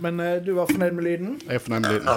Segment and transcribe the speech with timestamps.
[0.00, 2.08] Men eh, du var fornøyd med lyden, Jeg er fornøyd med lyden.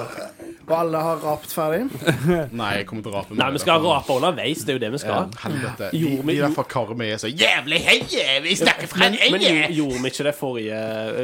[0.67, 1.81] og alle har rapt ferdig.
[2.59, 4.63] Nei, jeg kommer til å rape Nei, vi skal rape underveis.
[4.63, 5.33] Det er jo det vi skal.
[5.43, 5.89] Helvete.
[5.91, 8.37] De, de der fra Karmøy er så jævlig heie!
[8.45, 10.79] Vi snakker fra Men, men gjorde, vi ikke det forrige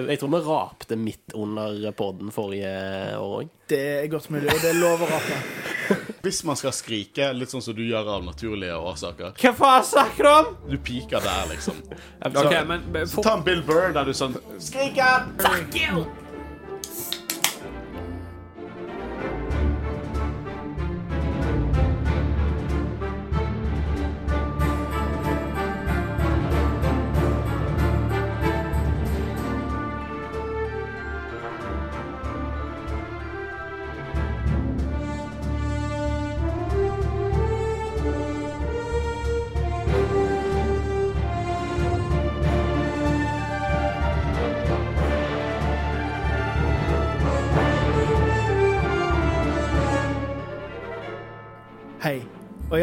[0.09, 2.75] Jeg tror vi rapte midt under podden forrige
[3.19, 3.55] år òg.
[3.69, 5.39] Det er godt mulig, og det er lov å rape.
[6.25, 10.25] Hvis man skal skrike, litt sånn som du gjør av naturlige årsaker Hva faen snakker
[10.25, 10.49] du om?
[10.73, 11.77] Du piker der, liksom.
[12.27, 15.29] Okay, men, men Så for, ta en Bill Burr der du sånn Skriker!
[15.39, 16.03] Fuck you!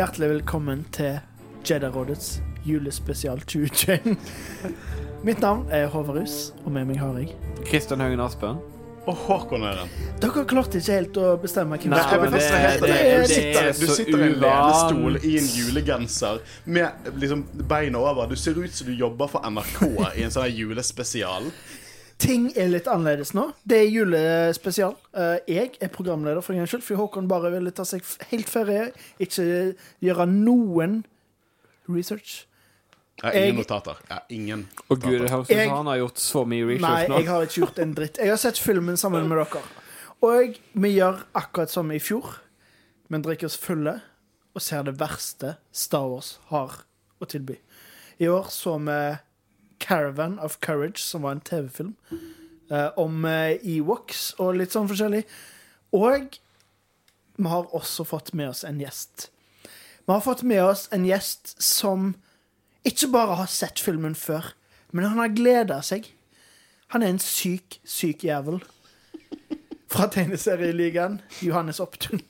[0.06, 1.16] Hjertelig velkommen til
[1.66, 4.14] Jedi-rådets julespesial 2021.
[5.26, 7.32] Mitt navn er Håvard Rus, og med meg har jeg
[7.66, 8.60] Kristian Haugen Aspen.
[9.06, 9.90] Og Håkon Øren.
[10.22, 13.80] Dere klarte ikke helt å bestemme hvem Nei, som men det- det- Det er det-
[13.80, 18.26] Du sitter i en lenestol i en julegenser med liksom beina over.
[18.30, 19.82] Du ser ut som du jobber for NRK
[20.18, 21.50] i en sånn julespesial.
[22.18, 23.50] Ting er litt annerledes nå.
[23.68, 24.94] Det er julespesial.
[25.12, 28.48] Eh, Jeg er programleder for en gangs skyld, for Håkon bare ville ta seg helt
[28.48, 28.86] ferie.
[29.20, 31.02] Ikke gjøre noen
[31.88, 32.46] research.
[33.22, 33.96] Jeg har ingen Jeg- notater.
[34.08, 35.28] Jeg har ingen Og gud, det notater.
[35.36, 37.16] høres ut som han har gjort så mye Nei, research nå.
[37.18, 38.16] jeg har ikke gjort en dritt.
[38.18, 39.62] Jeg har sett filmen sammen med dere.
[40.22, 42.38] Og vi gjør akkurat som i fjor.
[43.08, 44.00] Men drikker oss fulle
[44.54, 46.70] og ser det verste Star Wars har
[47.20, 47.56] å tilby.
[48.20, 49.18] I år så vi
[49.78, 51.94] Caravan of Courage, som var en TV-film
[52.70, 55.24] eh, om eh, Ewoks og litt sånn forskjellig.
[55.96, 56.38] Og
[57.36, 59.30] vi har også fått med oss en gjest.
[60.06, 62.14] Vi har fått med oss en gjest som
[62.86, 64.52] ikke bare har sett filmen før,
[64.94, 66.06] men han har gleda seg.
[66.94, 68.60] Han er en syk, syk jævel.
[69.90, 72.22] Fra tegneserieligaen, Johannes Opptun.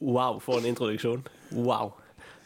[0.00, 1.26] Wow, for en introduksjon.
[1.52, 1.94] Wow.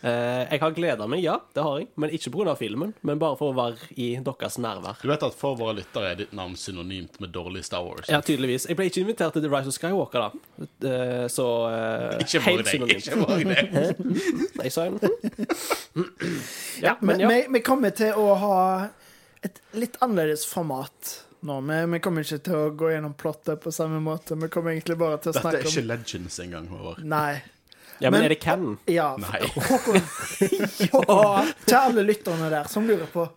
[0.03, 1.89] Eh, jeg har gleda meg, ja, det har jeg.
[2.01, 2.55] Men ikke pga.
[2.57, 5.01] filmen, men bare for å være i deres nærvær.
[5.03, 8.09] Du vet at for våre lyttere er ditt navn synonymt med dårlig Star Wars.
[8.09, 8.67] Ja, tydeligvis.
[8.71, 10.31] Jeg ble ikke invitert til The Rise of Skywalker, da.
[10.89, 12.73] Eh, så eh, Ikke helt våg deg.
[12.73, 13.05] synonymt.
[13.05, 13.65] Ikke våg deg.
[14.65, 14.89] Jeg sa
[16.81, 17.29] Ja, Men men ja.
[17.53, 18.59] vi, kommer til å ha
[19.45, 21.61] et litt annerledes format nå.
[21.67, 24.37] Vi, vi kommer ikke til å gå gjennom plottet på samme måte.
[24.41, 27.05] Vi kommer egentlig bare til å Dette er ikke om Legends engang, Håvard.
[27.05, 27.43] Nei.
[28.01, 28.79] Ja, men men- er det Ken?
[28.91, 29.41] Ja, Nei.
[29.55, 30.01] Håkon,
[30.93, 33.29] Håkon, til alle lytterne der som lurer på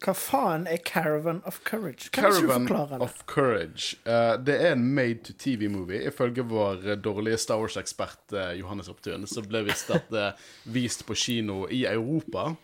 [0.00, 2.08] hva faen er Caravan of Courage?
[2.08, 3.04] Kan ikke du Caravan det?
[3.04, 3.98] of Courage.
[4.06, 6.00] Uh, det er en made to TV-movie.
[6.08, 10.30] Ifølge vår dårlige Star Wars-ekspert uh, Johannes Opptun, så ble visst dette
[10.72, 12.54] vist på kino i Europa.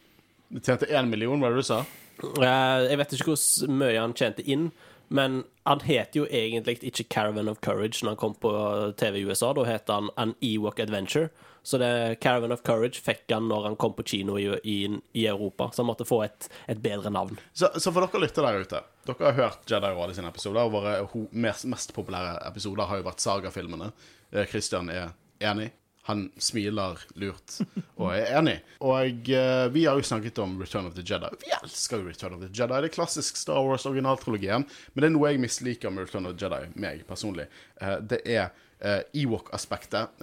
[0.49, 1.83] Det tjente én million, var det du sa?
[2.25, 4.71] Eh, jeg vet ikke hvor mye han tjente inn,
[5.09, 8.53] men han het jo egentlig ikke Caravan of Courage når han kom på
[8.99, 9.53] TV i USA.
[9.57, 11.29] Da het han An Ewok Adventure.
[11.67, 14.77] Så det Caravan of Courage fikk han når han kom på kino i, i,
[15.19, 15.71] i Europa.
[15.73, 17.39] Så han måtte få et, et bedre navn.
[17.53, 20.63] Så, så for dere lytter der ute Dere har hørt Jedi Rådet sine episoder.
[20.63, 23.91] Og våre mest, mest populære episoder har jo vært sagafilmene.
[24.31, 25.11] Eh, Christian er
[25.43, 25.73] enig.
[26.07, 27.59] Han smiler lurt
[27.97, 28.57] og er enig.
[28.85, 31.31] Og uh, vi har jo snakket om Return of the Jedi.
[31.43, 32.83] Vi elsker jo Return of the Jedi.
[32.85, 34.67] Det er klassisk Star Wars originaltrilogien.
[34.95, 37.49] Men det er noe jeg misliker med Return of the Jedi, meg personlig.
[37.81, 38.53] Uh, det er
[38.85, 40.15] uh, Ewok-aspektet.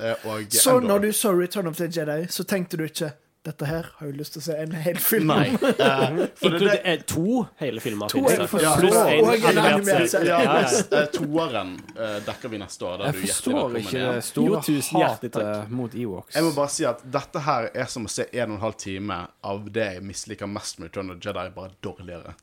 [0.55, 3.13] Så når du så Return of the Jedi, så tenkte du ikke
[3.43, 5.49] dette her har jeg lyst til å se en hel film Nei.
[5.51, 8.07] eh, for det, eh, to hele filmer.
[8.13, 8.49] To hele det.
[8.53, 10.29] Pluss en og en animert serie.
[10.29, 11.01] ja, Ja, ja.
[11.11, 13.01] toeren eh, dekker vi neste år.
[13.01, 16.35] Da Jeg forstår ikke det store Jo, hatet mot Ewoks.
[16.37, 18.77] Jeg må bare si at dette her er som å se en og en halv
[18.79, 19.17] time
[19.51, 22.35] av det jeg misliker mest med Return of the Jedi, bare dårligere.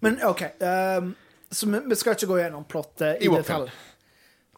[0.00, 1.10] Men OK, um,
[1.50, 3.72] så vi skal ikke gå gjennom plottet i detalj.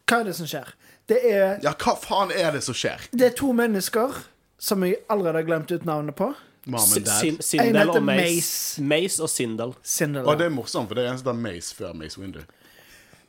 [0.05, 0.69] Hva er det som skjer?
[1.09, 3.01] Det er, Ja, hva faen er det som skjer?
[3.11, 4.21] det er to mennesker
[4.63, 6.31] som jeg allerede har glemt ut navnet på.
[6.79, 7.41] Sin-.
[7.43, 8.83] Sindel og Mace.
[8.83, 9.19] Mace.
[9.23, 9.73] Og Sindel.
[9.83, 10.23] Sindel.
[10.23, 12.39] Og det er morsomt, for det er en som heter Mace før Mace Windu.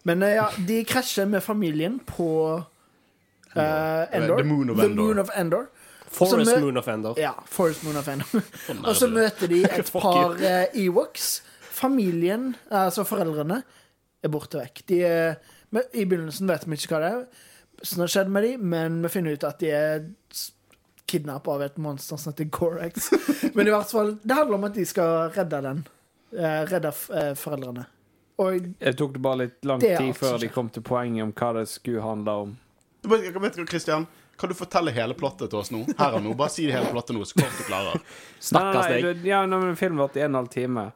[0.04, 3.62] Men eh, ja, de krasjer med familien på uh,
[4.14, 4.36] Endor.
[4.36, 5.02] The Moon of The Endor.
[5.02, 5.64] Moon of Endor.
[6.14, 7.18] Forest mø- Moon of Endor.
[7.18, 8.44] Ja, Forest Moon of Endor.
[8.88, 11.42] Og så møter de et par uh, Ewoks.
[11.74, 13.62] Familien, altså foreldrene,
[14.22, 14.84] er borte vekk.
[14.88, 15.34] De er,
[15.74, 17.24] I begynnelsen vet vi ikke hva det er
[17.84, 20.04] som har skjedd med dem, men vi finner ut at de er
[21.06, 23.10] kidnappa av et monster som heter Gorax.
[23.54, 25.82] Men i hvert fall, det handler om at de skal redde den.
[26.34, 27.84] Eh, redde f- eh, foreldrene.
[28.42, 31.52] Og Det tok det bare litt lang tid før de kom til poenget om hva
[31.60, 32.56] det skulle handle om.
[33.04, 34.06] Jeg vet ikke, Christian,
[34.40, 35.84] kan du fortelle hele plottet til oss nå?
[35.98, 36.32] Her og nå.
[36.34, 38.00] Bare si hele plottet nå, så kort du klarer.
[38.42, 39.20] Snakkes deg.
[39.28, 40.88] Ja, men filmen varte i en og en halv time.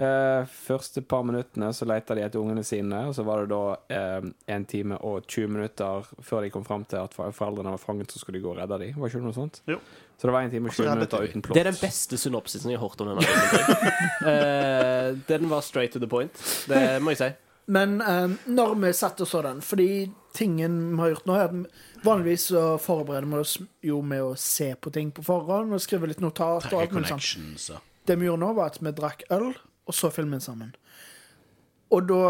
[0.00, 3.64] Eh, første par minuttene så leita de etter ungene sine, og så var det da
[3.76, 8.08] uh, en time og 20 minutter før de kom fram til at foreldrene var fanget,
[8.12, 8.94] så skulle de gå og redde dem.
[8.96, 9.60] Var ikke det noe sånt?
[9.68, 9.76] Jo.
[10.16, 11.58] Så det var en time og så 20 reddet minutter uten plott.
[11.58, 14.00] Det er den beste synopsisen jeg har hørt om denne filmen.
[14.24, 16.42] uh, den var straight to the point.
[16.70, 17.30] Det må jeg si.
[17.70, 21.52] Men eh, når vi satt og så den Fordi tingen vi har gjort nå, er
[21.52, 23.56] at vanligvis så forbereder vi oss
[23.86, 26.66] jo med å se på ting på forhånd og skrive litt notat.
[26.72, 27.82] og alt mulig sånt.
[28.06, 29.52] Det vi gjorde nå, var at vi drakk øl,
[29.90, 30.72] og så filmen sammen.
[31.90, 32.22] Og da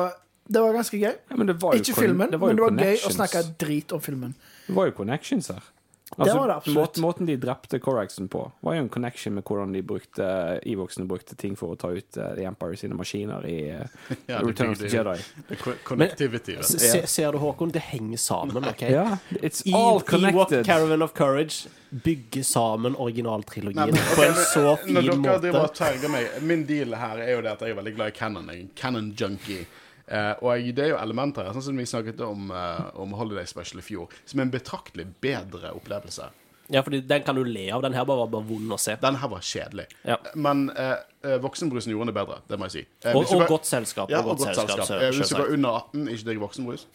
[0.50, 1.12] Det var ganske gøy.
[1.30, 3.92] Ja, men det var Ikke filmen, det var men det var gøy å snakke drit
[3.94, 4.32] om filmen.
[4.66, 5.68] Det var jo connections her.
[6.16, 6.96] Altså, var det absolutt.
[6.98, 10.26] Måten, de drepte Coraxen på, var jo en connection med hvordan de brukte
[10.66, 13.84] Evoxene brukte ting for å ta ut uh, The Empire sine maskiner i uh,
[14.30, 15.14] Ja, Return of the Jedi.
[15.48, 16.56] det Connectivity.
[16.58, 16.66] vet.
[16.66, 17.70] Se, ser du, Håkon?
[17.70, 18.66] Det henger sammen.
[18.72, 18.82] ok?
[18.90, 20.66] Ja, it's I all Ewok connected.
[20.66, 25.58] Caravan of Courage bygger sammen originaltrilogien okay, på en så fin fin Når dere driver
[25.58, 25.70] måte.
[25.70, 28.16] og terger meg Min deal her er jo det at jeg er veldig glad i
[28.18, 28.50] Cannon.
[28.50, 29.64] Jeg er
[30.10, 33.46] Eh, og det er jo elementer her, sånn som vi snakket om, uh, om Holiday
[33.46, 36.26] Special i fjor, som er en betraktelig bedre opplevelse.
[36.70, 37.82] Ja, fordi Den kan du le av.
[37.82, 38.94] Den her bare var bare vond å se.
[39.02, 39.86] Den her var kjedelig.
[40.06, 40.18] Ja.
[40.34, 42.82] Men eh, voksenbrusen gjorde det bedre, det må jeg si.
[43.10, 44.10] Og, og var, godt selskap.
[44.10, 45.02] Ja, og godt selskap, selskap.
[45.02, 46.86] Eh, Hvis du var under 18, ikke drikk voksenbrus.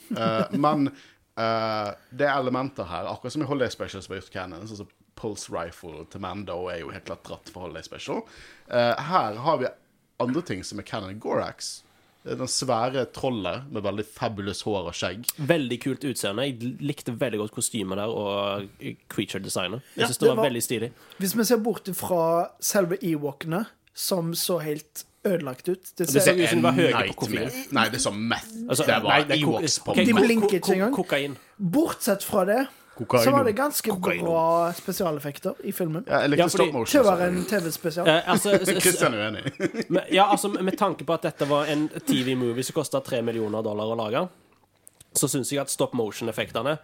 [0.56, 0.90] Men
[1.36, 4.92] det er elementer her, akkurat som i Holiday Special som har gjort canon, sånn som
[5.20, 8.24] Pulse Rifle til Mando er jo helt klart dratt for Holiday Special.
[8.72, 9.68] Her har vi
[10.24, 11.20] andre ting som er canon.
[11.20, 11.85] Gorax.
[12.26, 15.28] Den svære trollet med veldig fabulous hår og skjegg.
[15.38, 16.46] Veldig kult utseende.
[16.48, 18.64] Jeg likte veldig godt kostymet der og
[19.10, 19.82] creature designet.
[19.96, 20.92] Jeg Ja, synes det det var var- veldig stilig.
[21.20, 26.20] Hvis vi ser bort fra selve Ewokene, som så helt ødelagt ut Det Det ser,
[26.20, 27.52] ser ut som de var høye på koffein.
[27.72, 28.46] Nei, det er som meth.
[28.70, 30.06] Altså, det var Ewoks på meth.
[30.06, 30.94] De blinker ikke engang.
[30.94, 31.38] Kokain.
[31.60, 33.24] Bortsett fra det, Kokain.
[33.24, 34.24] så var det ganske Kokaino.
[34.26, 36.06] bra spesialeffekter i filmen.
[36.08, 36.86] Ja, eller Ja, stop motion.
[37.04, 38.08] Til å en TV-spesial.
[38.08, 39.52] Eh, altså, Kristian er uenig.
[39.90, 43.62] Men- Ja, altså Med tanke på at dette var en TV-movie som kosta tre millioner
[43.62, 44.28] dollar å lage,
[45.14, 46.78] så syns jeg at stop motion-effektene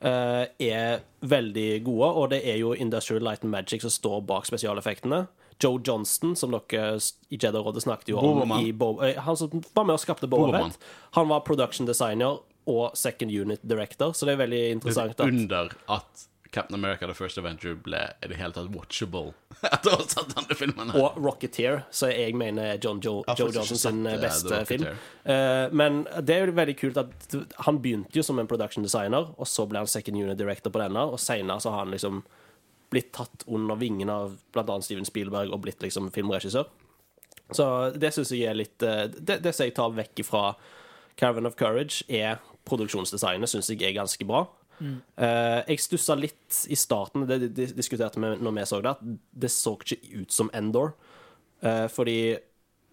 [0.00, 2.08] eh, er veldig gode.
[2.16, 5.26] Og det er jo Industrial Light and Magic som står bak spesialeffektene.
[5.58, 6.98] Joe Johnston, som dere
[7.30, 8.62] i Jedi-rådet snakket jo om Boberman.
[8.62, 10.60] i Bo eh, Han som var med og skapte Boba.
[10.68, 10.78] Fett.
[11.18, 12.38] Han var production designer
[12.68, 17.14] og second unit director, så det er veldig interessant at Under at Captain America The
[17.14, 19.34] First Adventure ble i det hele tatt watchable
[19.68, 20.92] etter å ha sett denne filmen.
[20.92, 21.02] her.
[21.02, 24.86] Og Rocketeer, så jeg mener er John Jeg Joe Johnson sin eh, beste The film.
[25.28, 27.36] Eh, men det er jo veldig kult at
[27.66, 30.80] han begynte jo som en production designer, og så ble han second unit director på
[30.80, 32.22] denne, og senere så har han liksom
[32.88, 36.70] blitt tatt under vingene av annet Steven Spielberg og blitt liksom filmregissør.
[37.52, 37.66] Så
[37.96, 40.42] det syns jeg er litt eh, Det, det som jeg tar vekk fra
[41.18, 42.38] Caravan of Courage, er
[42.68, 44.44] produksjonsdesignet, syns jeg er ganske bra.
[44.80, 48.90] Eh, jeg stussa litt i starten, det det- det diskuterte vi når vi så det,
[48.90, 49.00] at
[49.34, 50.92] det så ikke ut som Endor.
[51.62, 52.36] Uh, fordi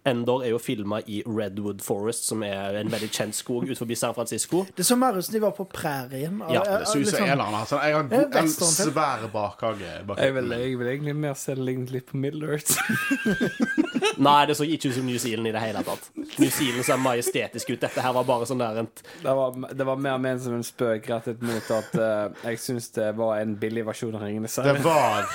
[0.06, 4.14] Endor er jo filma i Redwood Forest, som er en veldig kjent skog utenfor San
[4.14, 4.64] Francisco.
[4.76, 6.38] Det så mer ut som de var på prærien.
[6.50, 7.54] Ja, Det ser ut som liksom-.
[7.60, 9.80] Altså, jeg har en, en svær bakhage.
[10.18, 12.78] Jeg vil, jeg vil egentlig mer se det lignet litt på Middle Earth.
[14.28, 16.08] Nei, det så ikke ut som New Zealand i det hele tatt.
[16.16, 17.80] New Zealand ser majestetisk ut.
[17.82, 20.64] Dette her var bare sånn der en Det var, det var mer ment som en
[20.66, 24.78] spøk rettet mot at uh, jeg syns det var en billig versjon av Ringenes Det
[24.84, 25.28] var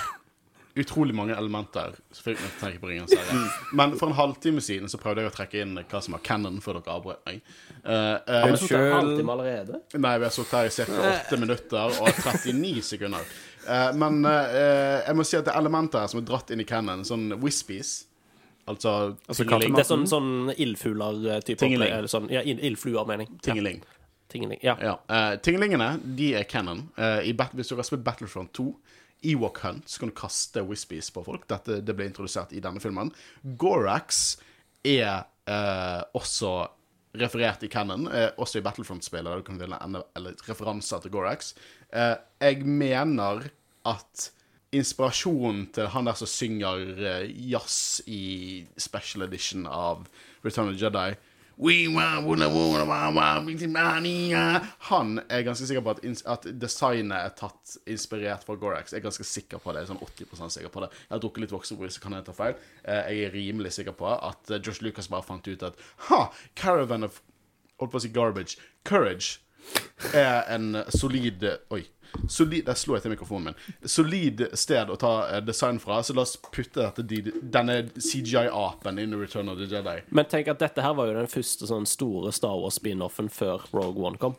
[0.75, 1.95] utrolig mange elementer.
[2.61, 3.49] Herre.
[3.73, 6.61] Men for en halvtime siden så prøvde jeg å trekke inn hva som var canon,
[6.63, 7.41] før dere avbrøt meg.
[7.83, 9.81] Uh, uh, Har vi sittet en halvtime allerede?
[9.97, 11.15] Nei, vi har sittet her i ca.
[11.27, 13.33] 8 minutter og 39 sekunder.
[13.61, 16.63] Uh, men eh, jeg må si at det er elementer her som er dratt inn
[16.63, 18.01] i canon, sånn wispies.
[18.71, 18.93] Altså,
[19.27, 19.75] Altså tingeling.
[19.77, 22.07] Det er sånn, sånn ildfugler-type Tingeling.
[22.11, 23.41] sånn, ja, ildfluer, mener jeg.
[23.47, 23.81] tingeling.
[23.83, 23.97] Ja,
[24.31, 24.61] tingeling.
[24.63, 24.77] Ja.
[24.81, 24.95] Ja.
[25.11, 26.87] Uh, tinglingene, de er canon.
[26.97, 28.67] Uh, i Bat hvis du har spilt Battlefront 2,
[29.31, 31.45] Ewok Hunt, så kan du kaste Wispies på folk.
[31.51, 33.11] Dette det ble introdusert i denne filmen.
[33.61, 34.39] Gorax
[34.87, 36.55] er uh, også
[37.13, 39.59] referert i canon, eh, også i Battlefront-spillet, der du kan
[40.47, 41.53] referanser til Gorax.
[41.91, 43.49] Eh, jeg mener
[43.85, 44.31] at
[44.71, 50.05] inspirasjonen til han der som synger eh, jazz i special edition av
[50.45, 51.09] Return of the Jedi
[54.87, 55.99] Han er ganske sikker på at,
[56.33, 58.93] at designet er tatt inspirert fra Gorax.
[58.95, 59.83] Jeg er ganske sikker på det.
[59.89, 60.89] Sånn 80% sikker på det.
[61.03, 62.55] Jeg har drukket litt voksenbrus, så kan jeg ta feil.
[62.81, 66.23] Eh, Jeg er rimelig sikker på at eh, Josh Lucas bare fant ut at Ha!
[66.55, 67.21] Caravan of
[67.81, 68.57] Holdt på å si garbage.
[68.85, 69.39] Courage.
[70.13, 71.83] er en solid Oi.
[72.27, 73.75] Solid, der slo jeg til mikrofonen min.
[73.89, 77.05] Solid sted å ta eh, design fra, så la oss putte dette,
[77.53, 79.97] denne CGI-apen inn i Return of the Jedi.
[80.11, 84.03] Men tenk at dette her var jo den første sånn store Star Wars-spin-offen før Rogue
[84.11, 84.35] One kom.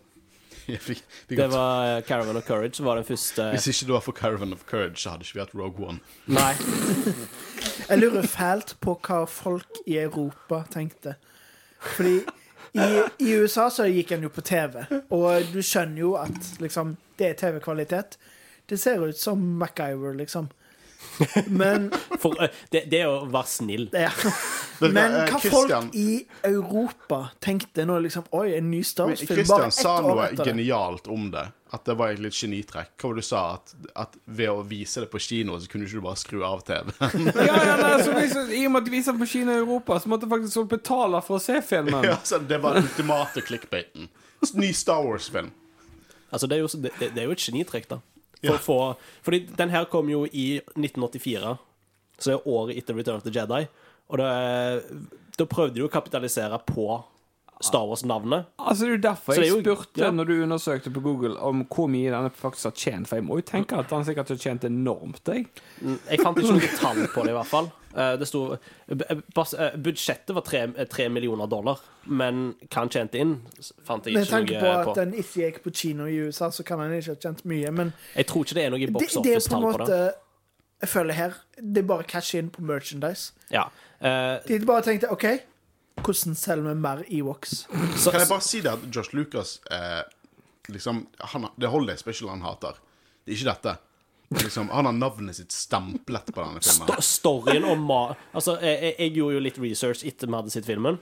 [0.63, 4.05] Fikk- fikk Det var eh, Caravan of Courage var den første Hvis ikke det var
[4.05, 5.99] for Caravan of Courage, så hadde ikke vi hatt Rogue One.
[6.31, 6.53] Nei.
[7.89, 11.17] Jeg lurer fælt på hva folk i Europa tenkte.
[11.97, 12.21] Fordi
[12.73, 12.87] i,
[13.27, 14.79] i USA så gikk han jo på TV,
[15.13, 18.17] og du skjønner jo at liksom, det er TV-kvalitet.
[18.71, 20.49] Det ser ut som MacGyver, liksom.
[21.47, 21.91] Men,
[22.23, 23.89] For, eh, det, det er å være snill.
[23.93, 24.13] ja.
[24.81, 29.29] Men hva, eh, Christian- folk i Europa tenkte nå, liksom Oi, en ny Star Wars-film.
[29.29, 30.53] Bare Christian ett sa år noe etter det.
[30.55, 31.45] genialt om det.
[31.73, 32.91] At det var egentlig et genitrekk.
[33.01, 33.43] Hva var det du sa?
[33.55, 36.61] At, at ved å vise det på kino, så kunne du ikke bare skru av
[36.69, 36.93] TV?
[37.01, 39.97] Ja, ja, nei, så liksom, I og med at de viser på kino i Europa,
[40.01, 42.05] så måtte faktisk folk betale for å se filmen.
[42.11, 44.09] ja, så det var den ultimate clickbaiten.
[44.55, 45.51] Ny Star Wars-film.
[46.33, 48.01] Altså, det er jo, det, det er jo et genitrekk, da.
[48.43, 51.57] For, for, fordi den her kom jo i 1984,
[52.19, 53.65] så det er året etter Return of the Jedi.
[54.13, 54.81] Og da,
[55.39, 57.01] da prøvde de å kapitalisere på
[57.63, 58.49] Star Wars-navnet.
[58.59, 60.11] Altså Det er jo derfor jeg jo- spurte ja.
[60.11, 63.07] når du undersøkte på Google om hvor mye denne faktisk har tjent.
[63.09, 65.21] For jeg må jo tenke at han sikkert har tjent enormt.
[65.31, 65.47] Jeg.
[66.11, 67.71] Jeg fant ikke noe tall på det, i hvert fall.
[67.95, 70.43] Eh, Det sto eh, eh, Budsjettet var
[70.89, 73.37] tre, millioner dollar, men hva han tjente inn,
[73.87, 74.91] fant jeg ikke noe på Med tanke på.
[74.91, 77.71] at den ikke gikk på kino i USA, så kan han ikke ha tjent mye.
[77.71, 80.15] Men Jeg tror ikke det er noe i box på office-tall på måte det.
[80.83, 83.31] Jeg føler her Det er bare cash in på merchandise.
[83.53, 83.69] Ja.
[84.03, 85.27] Eh, De bare tenkte OK,
[86.03, 87.67] hvordan selger vi mer Ewoks?
[87.71, 90.03] Kan jeg bare si det at Josh Lucas eh,
[90.73, 92.81] liksom, han, Det Holiday Special han hater.
[93.23, 93.77] Det er ikke dette.
[94.33, 96.89] Liksom, han har navnet sitt stemplet på denne filmen.
[96.99, 98.03] St storyen om ma...
[98.33, 100.99] Altså, jeg, jeg, jeg gjorde jo litt research etter vi hadde sett filmen.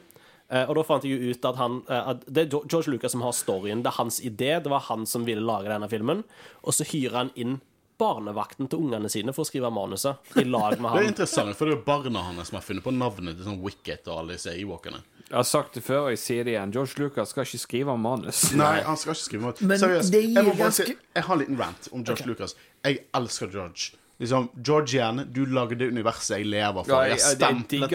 [0.51, 3.15] Eh, og da fant jeg jo ut at han eh, at Det er George Lucas
[3.15, 3.85] som har storyen.
[3.85, 4.53] Det er hans idé.
[4.61, 6.25] Det var han som ville lage denne filmen.
[6.67, 7.61] Og så hyrer han inn
[8.01, 10.33] barnevakten til ungene sine for å skrive manuset.
[10.41, 12.87] I lag med Det er interessant, for det er jo barna hans som har funnet
[12.87, 15.03] på navnet til sånn Wicket og alle disse ewalkene.
[15.31, 16.73] Jeg har sagt det før, og jeg sier det igjen.
[16.75, 18.49] George Lucas skal ikke skrive manus.
[18.59, 19.61] Nei, han skal ikke skrive manus.
[19.63, 20.17] Men Seriøst.
[20.19, 22.57] Jeg, må bare si, jeg har en liten rant om George Lucas.
[22.83, 23.93] Jeg elsker George.
[24.21, 27.07] Liksom, Georgian, du lagde universet jeg lever for.
[27.09, 27.87] Jeg har stemplet.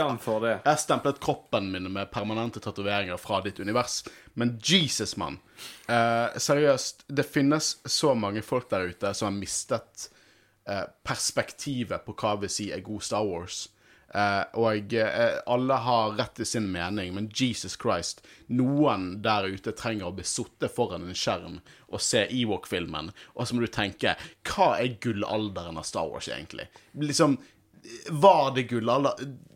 [0.65, 3.99] Jeg har stemplet kroppen min med permanente tatoveringer fra ditt univers.
[4.33, 5.37] Men Jesus, mann.
[5.85, 10.07] Eh, seriøst, det finnes så mange folk der ute som har mistet
[10.65, 13.67] eh, perspektivet på hva vil si er god Star Wars.
[14.15, 19.73] Eh, og uh, alle har rett til sin mening, men Jesus Christ, noen der ute
[19.75, 21.57] trenger å bli sittet foran en skjerm
[21.91, 24.15] og se Ewok-filmen, og så må du tenke
[24.47, 26.69] Hva er gullalderen av Star Wars, egentlig?
[26.95, 27.35] Liksom
[28.09, 29.13] var det gullalder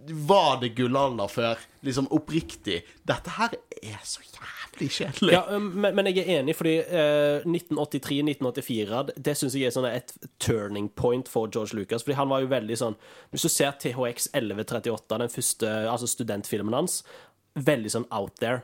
[0.10, 1.60] Var det gullalder før?
[1.86, 2.82] Liksom oppriktig.
[3.08, 5.34] Dette her er så jævlig kjedelig.
[5.34, 9.88] Ja, men, men jeg er enig, fordi eh, 1983-1984 Det, det syns jeg er sånn
[9.90, 12.06] et turning point for George Lucas.
[12.06, 12.98] Fordi han var jo veldig sånn
[13.34, 17.02] Hvis du ser THX 1138, den første altså studentfilmen hans,
[17.60, 18.64] veldig sånn out there.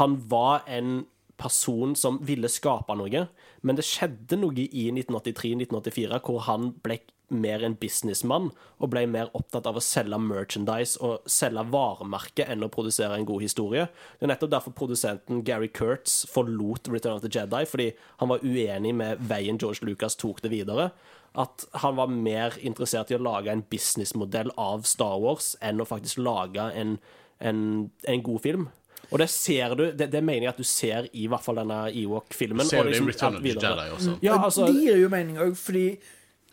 [0.00, 1.06] Han var en
[1.38, 3.28] person som ville skape noe,
[3.62, 6.98] men det skjedde noe i 1983-1984 hvor han ble
[7.28, 12.64] mer en businessmann og ble mer opptatt av å selge merchandise og selge varemerket enn
[12.64, 13.88] å produsere en god historie.
[14.18, 17.90] Det er nettopp derfor produsenten Gary Kurtz forlot Return of the Jedi, fordi
[18.22, 20.90] han var uenig med veien George Lucas tok det videre.
[21.38, 25.88] At han var mer interessert i å lage en businessmodell av Star Wars enn å
[25.88, 26.96] faktisk lage en,
[27.38, 27.62] en,
[28.08, 28.68] en god film.
[29.08, 31.86] Og det ser du, det, det mener jeg at du ser i hvert fall denne
[31.96, 32.66] Ewok-filmen.
[32.68, 33.54] Ser og du det i liksom Return of the.
[33.54, 34.16] Jedi også?
[34.24, 35.86] Ja, altså, det gir jo mening òg, fordi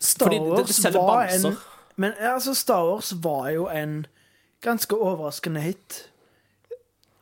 [0.00, 1.56] Star Fordi det- det selger var en.
[1.96, 4.06] Men altså, Star Wars var jo en
[4.60, 6.10] ganske overraskende hit.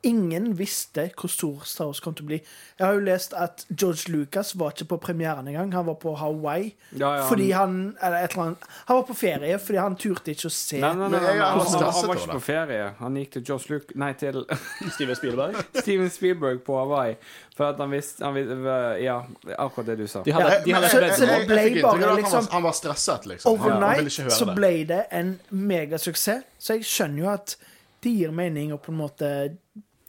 [0.04, 2.38] Ingen visste hvor stor Star Wars kom til å bli.
[2.78, 5.72] Jeg har jo lest at George Lucas var ikke på premieren engang.
[5.72, 9.02] Han var på Hawaii Ja, ja, han- fordi han Eller et eller annet Han var
[9.08, 11.82] på ferie fordi han turte ikke å se Nei, nei, nei, nei, han, var han,
[11.92, 12.90] han var ikke på ferie.
[12.98, 14.44] Han gikk til George Luke Nei, til
[14.94, 15.56] Steven Spielberg.
[15.82, 17.16] Steven Spielberg på Hawaii.
[17.56, 19.20] For at han visste han, vis- Ja,
[19.58, 20.22] akkurat det du sa.
[20.22, 22.72] De hadde, Ja, de hadde så- så det ble bare han, liksom- var, han var
[22.72, 23.52] stresset, liksom.
[23.52, 26.42] Overnight så ble det en megasuksess.
[26.58, 27.56] Så jeg skjønner jo at
[28.04, 29.28] det gir mening å på en måte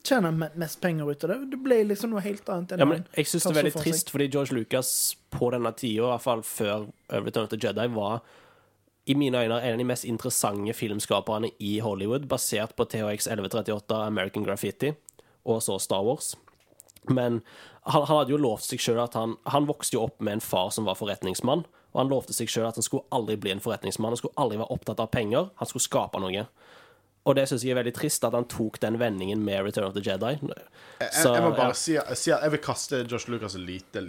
[0.06, 1.38] tjene mest penger ut av det.
[1.52, 3.86] Det ble liksom noe helt annet enn Ja, men jeg syns det er veldig for
[3.86, 4.90] trist, fordi George Lucas
[5.34, 8.20] på denne tida, i hvert fall før Return of the Jedi, var
[9.06, 14.00] i mine øyne en av de mest interessante filmskaperne i Hollywood, basert på THX 1138,
[14.06, 14.94] American Graffiti
[15.46, 16.34] og så Star Wars.
[17.06, 17.40] Men
[17.86, 20.42] han, han hadde jo lovt seg sjøl at han, han vokste jo opp med en
[20.42, 21.62] far som var forretningsmann.
[21.94, 24.12] Og han lovte seg sjøl at han skulle aldri bli en forretningsmann.
[24.12, 25.52] Han skulle aldri være opptatt av penger.
[25.60, 26.42] Han skulle skape noe.
[27.26, 29.96] Og det syns jeg er veldig trist, at han tok den vendingen med Return of
[29.96, 30.36] the Jedi.
[30.38, 31.78] Jeg, Så, jeg må bare ja.
[31.78, 34.04] si, si at jeg vil kaste Josh Lucas lite,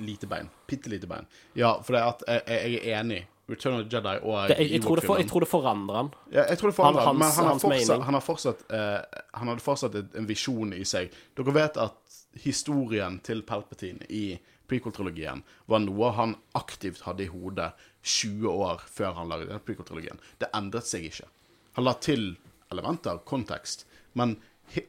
[0.00, 0.48] lite bein.
[0.66, 1.28] Bitte lite bein.
[1.54, 3.20] Ja, for jeg, jeg er enig.
[3.52, 6.08] Return of the Jedi og Det, jeg, jeg, tror for, jeg tror det forandrer han.
[6.32, 9.20] Ja, jeg tror det forandrer Han- han, men han har fortsatt, han har fortsatt, uh,
[9.36, 11.12] han hadde fortsatt en visjon i seg.
[11.36, 17.74] Dere vet at historien til Palpatine i prequel-trilogien var noe han aktivt hadde i hodet
[18.02, 20.18] 20 år før han lagde den prequel-trilogien.
[20.40, 21.28] Det endret seg ikke.
[21.76, 22.30] Han la til
[22.72, 24.36] elementer, kontekst, men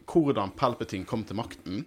[0.08, 1.84] hvordan Palpatine kom til makten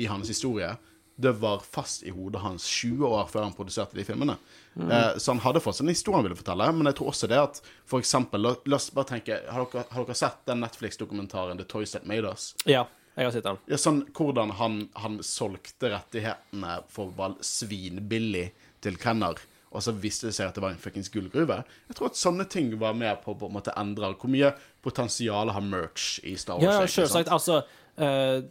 [0.00, 0.76] i hans historie,
[1.16, 4.36] det var fast i hodet hans 20 år før han produserte de filmene.
[4.74, 7.38] Eh, så han hadde fortsatt en historie han ville fortelle, men jeg tror også det
[7.38, 11.60] at for eksempel, la, la oss bare tenke, har dere, har dere sett den Netflix-dokumentaren
[11.60, 12.52] The Toys That Made Us?
[12.64, 13.60] Ja, jeg har sett den.
[13.68, 18.48] Ja, sånn hvordan han, han solgte rettighetene for bare svinbillig
[18.82, 19.38] til Kenner,
[19.72, 21.62] og så viste det seg at det var en fuckings gullgruve.
[21.88, 24.52] Jeg tror at sånne ting var med på å på en måte endre hvor mye
[24.84, 26.66] potensial har merch i Star Wars.
[26.66, 27.30] Ja, ja, selvsagt.
[27.32, 27.62] Altså,
[27.96, 28.44] eh,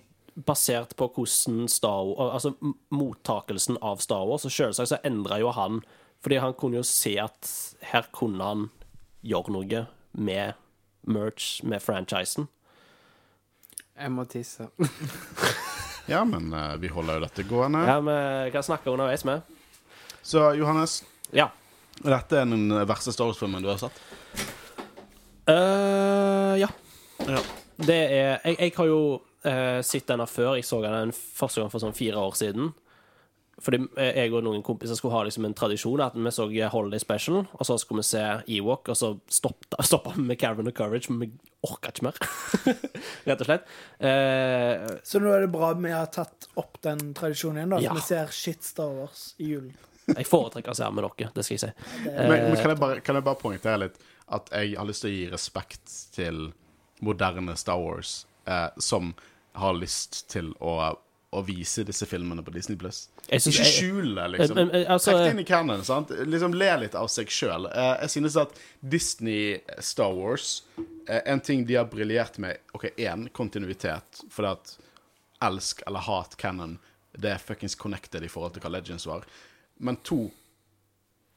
[0.47, 2.53] basert på hvordan Star Wars Altså
[2.95, 5.81] mottakelsen av Star Wars, og selvsagt så endra jo han
[6.23, 7.49] Fordi han kunne jo se at
[7.91, 8.69] her kunne han
[9.25, 10.53] gjøre noe med
[11.07, 12.47] merch, med franchisen.
[13.97, 14.69] Jeg må tisse.
[16.09, 17.83] Ja, men eh, vi holder jo dette gående.
[17.87, 19.41] Ja, vi kan snakke underveis med.
[20.21, 21.49] Så Johannes, Ja.
[22.03, 24.01] dette er den verste Star Wars-filmen du har sett?
[25.47, 26.69] Eh, ja.
[27.27, 27.41] Ja.
[27.81, 29.01] Det er Jeg, jeg har jo
[29.45, 30.55] eh, sett denne før.
[30.57, 32.71] Jeg så den første gang for sånn fire år siden.
[33.61, 36.99] Fordi eh, jeg og noen kompiser skulle ha liksom en tradisjon at vi så Holiday
[37.01, 38.23] Special, og så skulle vi se
[38.57, 41.31] Ewok, og så stoppa stoppa vi med Caravan of Courage, men vi
[41.67, 42.17] orka ikke mer.
[43.27, 43.67] Rett og slett.
[44.01, 47.77] Eh, Så nå er det bra vi har tatt opp den tradisjonen igjen, da.
[47.81, 47.93] Så Ja.
[47.99, 49.75] vi ser shit Star Wars i julen.
[50.15, 51.71] Jeg foretrekker å med dere, det skal jeg si.
[52.05, 53.99] Men, men kan, jeg bare, kan jeg bare poengtere litt
[54.31, 56.51] at jeg har lyst til å gi respekt til
[57.01, 59.13] moderne Star Wars, eh, som
[59.59, 60.75] har lyst til å,
[61.31, 63.05] å vise disse filmene på Disney Pluss.
[63.31, 64.55] Ikke skjul det, liksom.
[64.55, 65.83] Men- men, altså- Trekk det inn i canon.
[65.83, 66.09] sant?
[66.27, 67.67] Liksom Le litt av seg sjøl.
[67.71, 70.63] Eh, jeg synes at Disney Star Wars
[71.07, 74.77] eh, En ting de har briljert med OK, én kontinuitet, fordi at
[75.41, 76.77] elsk eller hat canon,
[77.17, 79.23] det er fuckings connected i forhold til hva Legends var.
[79.81, 80.27] Men to,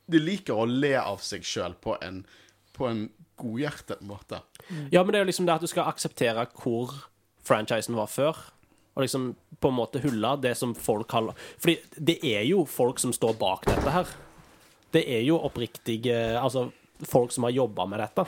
[0.06, 2.22] de liker å le av seg sjøl på en,
[2.84, 3.04] en
[3.40, 4.42] godhjertet måte.
[4.92, 6.92] Ja, men det er jo liksom det at du skal akseptere hvor
[7.44, 8.38] franchisen var før.
[8.94, 13.00] Og liksom på en måte hulle det som folk har Fordi det er jo folk
[13.02, 14.12] som står bak dette her.
[14.94, 16.68] Det er jo oppriktige Altså
[17.02, 18.26] folk som har jobba med dette.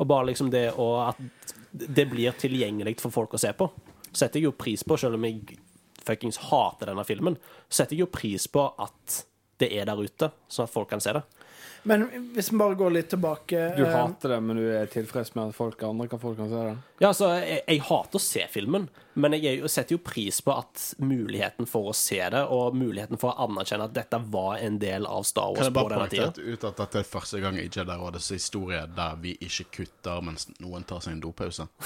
[0.00, 1.20] Og bare liksom det å At
[1.76, 3.66] det blir tilgjengelig for folk å se på,
[4.08, 5.58] setter jeg jo pris på, selv om jeg
[6.06, 7.36] fuckings hater denne filmen.
[7.68, 9.18] Setter jeg jo pris på at
[9.62, 11.22] det er der ute, sånn at folk kan se det.
[11.86, 12.02] Men
[12.34, 15.52] hvis vi bare går litt tilbake Du eh, hater det, men du er tilfreds med
[15.52, 16.72] at folk andre kan folk kan se det?
[16.98, 20.50] Ja, altså, jeg, jeg hater å se filmen, men jeg jeg setter jo pris på
[20.58, 24.80] at muligheten for å se det, og muligheten for å anerkjenne at dette var en
[24.82, 26.26] del av Star Kan Wars jeg på bare denne tida.
[26.32, 30.48] poengtere ut at dette er første gang i Jedi-rådets historie der vi ikke kutter mens
[30.58, 31.68] noen tar seg en dopause.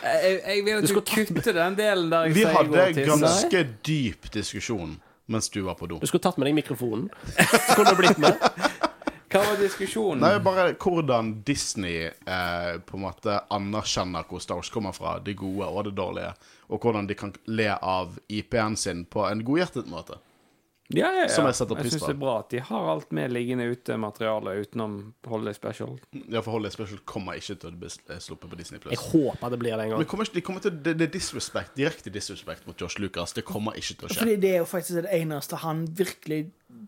[0.00, 2.80] Jeg, jeg vil at Du du, kutte den delen der jeg Vi sier jeg går
[2.80, 4.96] hadde ganske dyp diskusjon
[5.30, 6.00] mens du var på do.
[6.02, 7.08] Du skulle tatt med deg mikrofonen.
[7.70, 8.36] Skulle du blitt med?
[9.30, 10.24] Hva var diskusjonen?
[10.24, 15.36] Nei, bare hvordan Disney eh, på en måte anerkjenner hvor Star Wars kommer fra, det
[15.38, 16.32] gode og det dårlige,
[16.66, 20.18] og hvordan de kan le av IP-en sin på en godhjertet måte.
[20.90, 21.28] Ja, ja, ja.
[21.30, 23.68] Som jeg setter pris synes syns det er bra at de har alt med liggende
[23.70, 24.96] ute materiale utenom
[25.30, 25.92] Holiday Special.
[26.26, 28.82] Ja, for Holiday Special kommer ikke til å bli sluppet på Disney+.
[28.90, 30.08] Jeg håper det blir det en Men gang.
[30.10, 33.36] kommer ikke, de kommer til, det, det er disrespect, direkte disrespect mot Josh Lucas.
[33.36, 34.22] Det kommer ikke til å skje.
[34.24, 36.40] Fordi det er jo faktisk det eneste han virkelig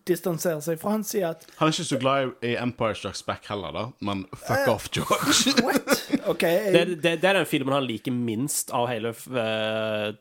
[0.09, 0.97] distanserer seg fra.
[0.97, 3.85] Han sier at Han er ikke så glad i Empire Strikes Back heller, da.
[4.03, 5.55] Men fuck uh, off, George.
[5.63, 5.95] What?
[6.33, 6.43] OK.
[6.43, 10.13] Det, det, det er den filmen han liker minst av hele eh,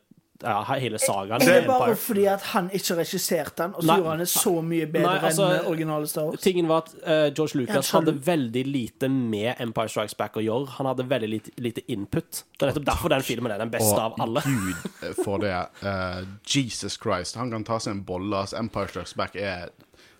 [0.42, 1.42] ja, hele sagaen.
[1.42, 1.96] er det bare Empire.
[2.04, 3.96] fordi at han ikke regisserte den, og så Nei.
[4.00, 6.40] gjorde han det så mye bedre Nei, altså, enn originale Star Wars?
[6.44, 10.44] Tingen var at uh, George Lucas Ja, hadde veldig lite med Empire Strikes Back å
[10.44, 10.74] gjøre.
[10.78, 12.42] Han hadde veldig lite, lite input.
[12.58, 14.42] Det er nettopp derfor den filmen er den beste av alle.
[14.46, 15.54] Gud eh, for det.
[15.82, 17.36] Uh, Jesus Christ.
[17.40, 18.36] Han kan ta seg en bolle.
[18.44, 19.70] Altså, Empire Strikes Back er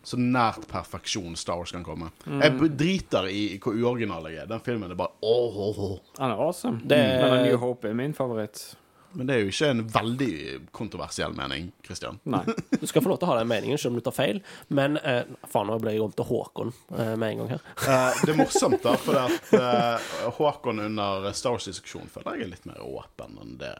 [0.02, 2.08] så nært perfeksjon Star Wars kan komme.
[2.26, 4.48] Jeg driter i hvor uoriginal jeg er.
[4.50, 5.98] Den filmen er bare oh, oh, oh.
[6.18, 6.80] Han er awesome.
[6.82, 8.74] Det- Men A New Hope er min favoritt.
[9.14, 10.32] Men det er jo ikke en veldig
[10.74, 12.18] kontroversiell mening, Christian.
[12.28, 12.42] Nei.
[12.80, 14.40] Du skal få lov til å ha den meningen, selv om du tar feil.
[14.72, 15.22] Men eh,
[15.52, 17.64] faen, nå ble jeg om til Håkon eh, med en gang her.
[17.84, 22.54] Eh, det er morsomt, da, for at eh, Håkon under Star Wars-diskusjonen føler jeg er
[22.54, 23.74] litt mer åpen enn det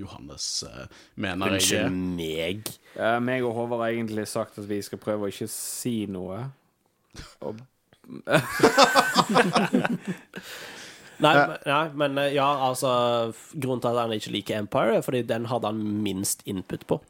[0.00, 0.86] Johannes eh,
[1.20, 1.92] mener jeg er.
[1.92, 2.72] meg.
[2.96, 6.46] Eh, meg og Håvard har egentlig sagt at vi skal prøve å ikke si noe.
[7.44, 7.60] Og
[11.20, 15.02] Nei, men- nei, men eh, ja, altså Grunnen til at han ikke liker Empire, er
[15.06, 17.00] fordi den hadde han minst input på.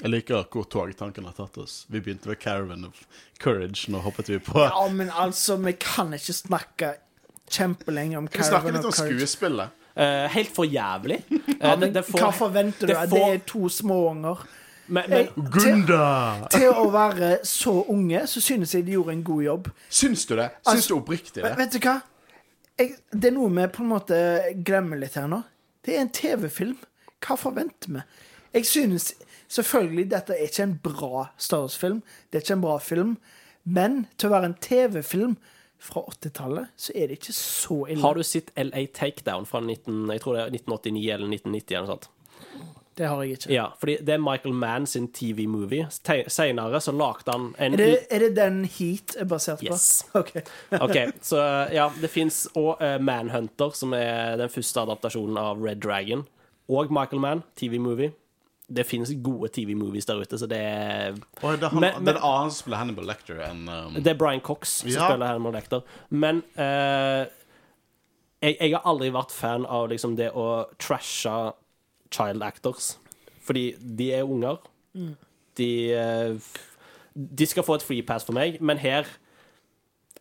[0.00, 1.82] Jeg liker hvor togtanken har tatt oss.
[1.92, 3.02] Vi begynte ved Caravan of
[3.42, 6.94] Courage, nå hoppet vi på Ja, men altså, vi kan ikke snakke
[7.50, 8.40] kjempelenge om Caravan of Courage.
[8.40, 9.76] Vi snakker litt om skuespillet.
[10.00, 11.18] Uh, helt for jævlig.
[11.28, 12.94] Uh, Ja, men det, det får, hva forventer du?
[12.94, 14.46] det får- det er to småunger?
[14.90, 16.48] men, men, Gunda!
[16.50, 19.68] Til å være så unge, så synes jeg de gjorde en god jobb.
[19.90, 20.48] Syns du det?
[20.64, 21.52] Syns Altså- du oppriktig det?
[21.58, 21.98] vet du hva?
[22.80, 24.18] Jeg, det er noe vi på en måte
[24.64, 25.42] glemmer litt her nå.
[25.84, 26.78] Det er en TV-film.
[27.20, 28.04] Hva forventer vi?
[28.56, 29.10] Jeg synes
[29.52, 32.00] selvfølgelig dette er ikke en bra Star Wars-film.
[32.30, 33.16] Det er ikke en bra film.
[33.68, 35.36] Men til å være en TV-film
[35.80, 38.02] fra 80-tallet, så er det ikke så ille.
[38.04, 41.76] har du sett LA Takedown fra 19, jeg tror det er 1989 eller 1990?
[41.76, 42.10] eller noe sånt?
[43.00, 43.48] Det har jeg ikke.
[43.54, 45.86] Ja, fordi det er Michael Mann sin TV-movie.
[46.28, 49.86] Senere så lagde han en Er, det, er det den Heat er basert Yes.
[50.12, 50.18] på?
[50.20, 50.34] OK.
[50.84, 51.40] OK, så
[51.72, 56.26] ja, det fins òg Manhunter, som er den første adaptasjonen av Red Dragon.
[56.68, 58.12] Og Michael Mann, TV-movie.
[58.70, 62.14] Det finnes gode TV-movies der ute, så det er oh, det er han, Men- men-
[62.14, 65.08] en annen som spiller Hannibal Lecter enn um, Det er Brian Cox som Ja.
[65.08, 65.80] spiller Hannibal Lecter.
[66.10, 67.24] Men uh,
[68.44, 70.46] jeg, jeg har aldri vært fan av liksom det å
[70.78, 71.32] trashe
[72.10, 72.96] child actors.
[73.46, 74.56] Fordi de er unger.
[75.58, 76.34] De eh,
[77.14, 79.04] De skal få et free pass for meg, men her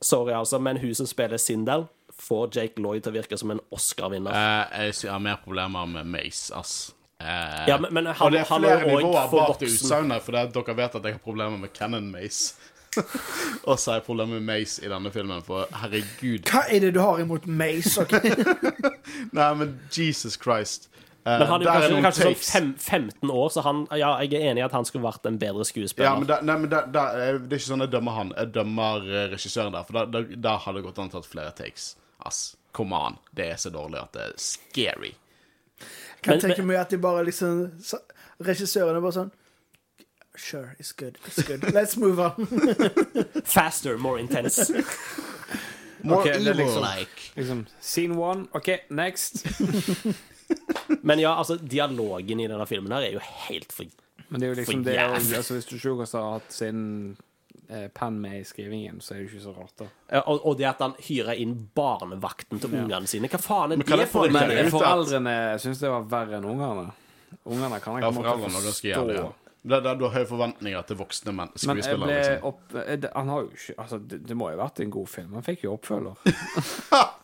[0.01, 1.83] Sorry, altså, men hun som spiller Sindel,
[2.19, 4.31] får Jake Lloyd til å virke som en Oscar-vinner.
[4.31, 6.93] eh, Jeg har mer problemer med Mace, ass.
[7.19, 9.67] Eh, Ja, men, men han, og det er han flere er nivåer for bak det
[9.73, 12.55] utsagnet, for det er dere vet at jeg har problemer med Cannon Mace.
[13.67, 16.93] og så har jeg problemer med Mace i denne filmen, for herregud Hva er det
[16.95, 17.99] du har imot Mace?
[18.01, 18.31] Okay?
[19.37, 20.87] Nei, men Jesus Christ.
[21.25, 22.37] Eh, Men han er jo kanskje, kanskje sånn
[22.79, 25.37] fem, 15 år, så han, ja, jeg er enig i at han skulle vært en
[25.37, 26.07] bedre skuespiller.
[26.07, 28.31] Ja, men, da, nei, men da, da, eh, det er ikke sånn jeg dømmer han.
[28.37, 29.83] Jeg dømmer eh, regissøren der.
[29.83, 31.89] For da, da, da hadde det gått an å tatt flere takes.
[32.25, 33.17] Ass, come on.
[33.35, 35.11] Det er så dårlig at det er scary.
[35.79, 38.01] Jeg kan Men- tenke meg at de bare liksom så-
[38.43, 39.31] Regissøren er bare sånn
[40.39, 41.17] Sure, it's good.
[41.27, 41.61] It's good.
[41.73, 42.47] Let's move on.
[43.43, 44.71] Faster, more intense.
[46.01, 47.31] More okay, liksom- evil-like.
[47.35, 48.47] Liksom, scene one.
[48.53, 49.43] OK, next.
[51.07, 53.85] Men ja, altså, dialogen i denne filmen her er jo helt for
[54.29, 56.81] Men det er jo liksom det å altså, Hvis du ikke har hatt sin
[57.69, 59.87] eh, penn med i skrivingen, så er det jo ikke så rart, da.
[60.17, 63.29] Ja, og, og det at han hyrer inn barnevakten til ungene sine.
[63.29, 64.33] Hva faen er Men det for det?
[64.47, 66.87] Men foreldrene syns det var verre enn ungene.
[67.45, 68.95] Ungene kan jeg Ja, måte foreldrene var ganske forstå.
[68.95, 69.27] jævlige.
[69.69, 72.45] Da, da, du har høye forventninger til voksne menn, Men jeg ble Liksom.
[72.47, 72.75] opp...
[72.79, 75.09] eh, det- Han har jo ikke Altså, det, det må jo ha vært en god
[75.11, 75.33] film.
[75.35, 76.15] Han fikk jo oppfølger.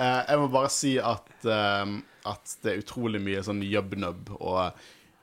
[0.00, 1.90] Eh, jeg må bare si at, eh,
[2.28, 4.58] at det er utrolig mye sånn jubnub og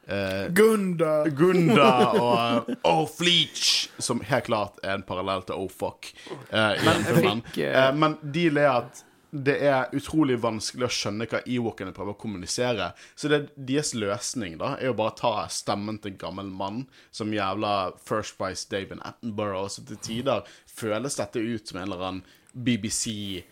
[0.07, 1.25] eh, Gunda.
[1.29, 1.91] Gunda
[2.29, 6.12] og Oh Fleach, som helt klart er en parallell til Oh Fuck.
[6.51, 11.43] eh, fikk, eh, Eh, men de er at det er utrolig vanskelig å skjønne hva
[11.45, 12.88] Ewokene prøver å kommunisere.
[13.13, 16.79] Så det, deres løsning da er å bare ta stemmen til en gammel mann
[17.13, 19.69] som jævla First Price David Attenborough.
[19.69, 22.23] Så til tider føles dette ut som en eller annen
[22.57, 23.43] BBC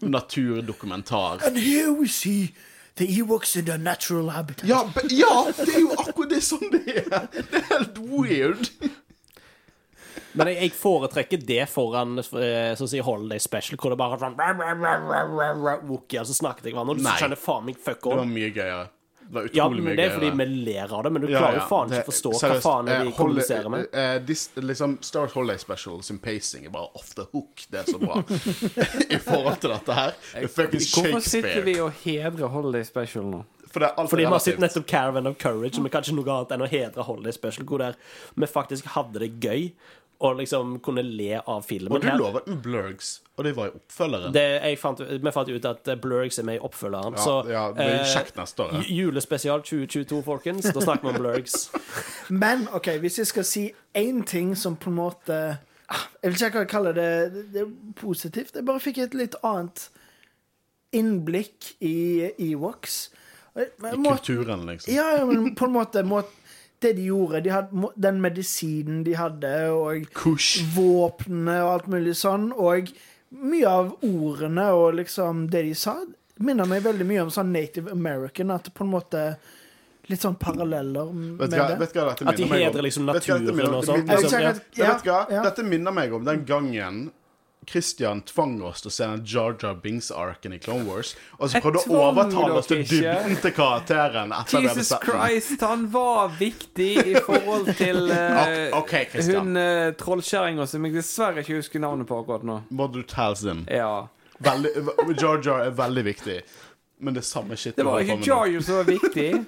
[0.00, 1.44] naturdokumentar.
[1.46, 2.54] And here we see
[2.96, 4.68] the Ewoks in their natural habitat.
[4.68, 7.26] Ja, be- ja, det er jo akkurat det sånn det er!
[7.36, 8.70] Det er helt weird.
[10.36, 14.18] Men jeg, jeg foretrekker det foran eh, sånn å si Holiday Special, hvor det bare
[14.18, 18.18] er sånn Wookie, og så snakket jeg hverandre, og du skjønner faen meg fuck Det
[18.20, 18.86] var mye gøyere.
[19.28, 21.58] Det Ja, mye men det er fordi vi ler av det, men du Ja, klarer
[21.58, 21.66] jo ja.
[21.70, 23.88] faen ikke å forstå hva faen er de eh, kommuniserer med.
[23.90, 27.66] Uh, eh, dis, liksom Star Holiday Special sin pacing er bare off the hook.
[27.70, 28.22] Det er så bra.
[29.16, 30.16] I forhold til dette her.
[30.32, 33.44] Det Hvorfor sitter vi og hedrer Holiday Special nå?
[33.76, 36.14] For det er alt Fordi vi har sett nettopp Caravan of Courage, som er kanskje
[36.16, 37.98] noe annet enn å hedre Holiday Special, hvor der
[38.34, 39.66] vi faktisk hadde det gøy,
[40.20, 41.92] og liksom kunne le av filmen.
[41.92, 44.32] Og du Her- Blurgs, og det var i oppfølgeren.
[44.32, 47.12] det, jeg fant, vi fant ut at Blurgs er med i oppfølgeren.
[47.18, 48.84] ja, så ja, det blir eh, kjekt neste år.
[48.88, 50.64] Julespesial 2022, folkens.
[50.72, 51.70] Da snakker vi om Blurgs.
[52.42, 56.46] Men OK, hvis jeg skal si én ting som på en måte ah, Jeg vil
[56.48, 58.54] ikke kalle det det, det er positivt.
[58.56, 59.90] Jeg bare fikk et litt annet
[60.96, 63.10] innblikk i Ewoks.
[63.56, 63.64] I
[64.04, 64.94] kulturen, liksom.
[64.94, 66.22] Ja, men på en måte må,
[66.80, 70.62] Det de gjorde de hadde, Den medisinen de hadde, og Kush.
[70.76, 72.90] våpnene og alt mulig sånn, og
[73.36, 75.96] mye av ordene og liksom det de sa,
[76.38, 78.50] minner meg veldig mye om sånn Native American.
[78.50, 79.28] At det på en måte
[80.06, 81.88] Litt sånn paralleller med hva, det.
[81.96, 84.04] hva At de hedrer liksom naturen og sånn.
[84.06, 84.52] Jeg ja.
[84.78, 85.42] Ja, vet du hva?
[85.48, 87.00] Dette minner meg om den gangen
[87.66, 91.60] Christian tvang oss til å se den Jar Jar Binks-arken i Clone Wars, og så
[91.64, 94.92] prøvde å overtale oss til dybden til karakteren etter Jesus.
[95.02, 100.94] Christ, han var viktig i forhold til uh, Ok, ok, hun uh, trollkjerringa som jeg
[100.94, 102.60] dessverre ikke husker navnet på akkurat nå.
[102.70, 103.66] Mother Talzin.
[103.72, 104.06] Ja.
[104.38, 104.72] Veldig,
[105.16, 106.40] Jar Jar er veldig viktig,
[107.02, 108.20] men det er samme shit Det var ikke.
[108.26, 109.30] Jar Jar som var viktig.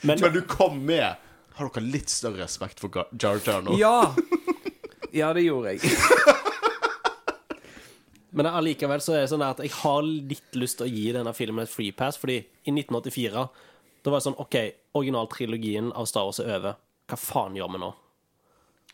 [0.00, 1.20] Men, Men du kom med.
[1.58, 2.88] Har dere litt større respekt for
[3.20, 3.74] Jar Jar nå?
[3.76, 4.14] Ja!
[5.12, 5.90] Ja, det gjorde jeg.
[8.36, 11.32] men allikevel så er det sånn at jeg har litt lyst til å gi denne
[11.36, 13.48] filmen et free pass, fordi i 1984
[14.00, 14.56] da var det sånn OK,
[14.96, 16.78] originaltrilogien av Star Wars er over.
[17.10, 17.90] Hva faen gjør vi nå?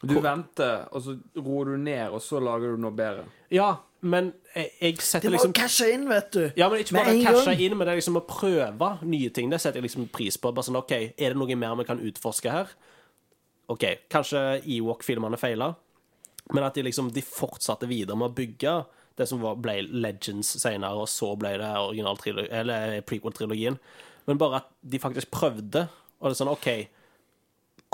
[0.07, 3.25] Du venter, og så roer du ned, og så lager du noe bedre.
[3.55, 3.71] Ja,
[4.05, 6.43] men jeg, jeg setter liksom Det må liksom cashe inn, vet du.
[6.59, 9.49] Ja, men ikke bare cashe inn, men det er liksom å prøve nye ting.
[9.53, 10.53] Det setter jeg liksom pris på.
[10.53, 12.75] Bare sånn, OK, er det noe mer vi kan utforske her?
[13.73, 14.43] OK, kanskje
[14.77, 15.73] Ewok-filmene feila,
[16.55, 18.77] men at de liksom de fortsatte videre med å bygge
[19.17, 21.71] det som var, ble Legends senere, og så ble det
[22.61, 23.79] eller prequel-trilogien.
[24.27, 25.87] Men bare at de faktisk prøvde,
[26.19, 26.71] og det er sånn OK,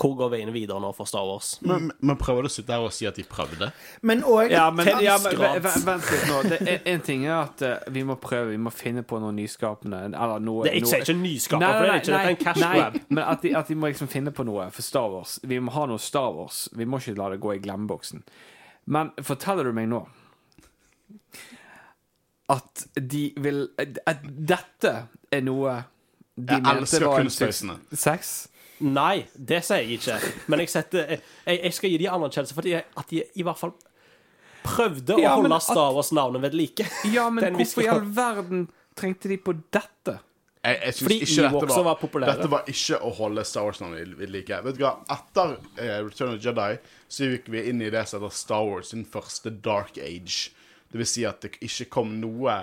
[0.02, 1.52] hvor går veien videre nå for Star Wars?
[1.62, 3.68] Men, men prøver du å sitte der og si at de prøvde?
[4.00, 6.38] Men òg Ja, men, ja, men vent litt nå.
[6.48, 9.35] Det er, en ting er at eh, vi må prøve, vi må finne på noe
[9.37, 10.00] nyskapende.
[10.08, 12.64] Eller noe Det, jeg sier ikke nyskaper, for det er ikke dette er en cash
[12.64, 12.98] nei, grab.
[13.12, 15.37] men at de, at de må liksom finne på noe for Star Wars.
[15.44, 16.64] Vi må ha noe Star Wars.
[16.72, 18.24] Vi må ikke la det gå i glemmeboksen.
[18.96, 20.02] Men forteller du meg nå
[22.53, 23.68] at de vil
[24.07, 24.92] At dette
[25.33, 25.77] er noe
[26.37, 27.77] de Jeg elsker kunstpøysene.
[27.92, 28.33] Sex?
[28.83, 30.16] Nei, det sier jeg ikke.
[30.51, 33.44] Men jeg, setter, jeg, jeg skal gi de anerkjennelse for at de, at de i
[33.46, 33.75] hvert fall
[34.62, 36.87] prøvde Ja, å holde Star Wars-navnet ved like.
[37.12, 38.66] Ja, men hvorfor i all verden
[38.98, 40.18] trengte de på dette?
[40.62, 42.35] Jeg, jeg synes Fordi ikke dette var, var populære.
[42.38, 44.59] Dette var ikke å holde Star Wars-navnet ved like.
[44.66, 46.68] Vet du hva, Etter uh, Return of the Jedi
[47.12, 50.53] så gikk vi inn i det som heter Star Wars sin første dark age.
[50.92, 52.61] Det vil si at det ikke kom noe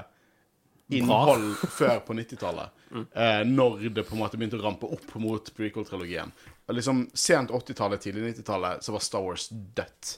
[0.94, 2.80] innhold før på 90-tallet.
[2.94, 6.32] Eh, når det på en måte begynte å rampe opp mot prequel-trilogien.
[6.70, 10.16] Liksom Sent 80-tallet, tidlig 90-tallet, så var Star Wars dødt.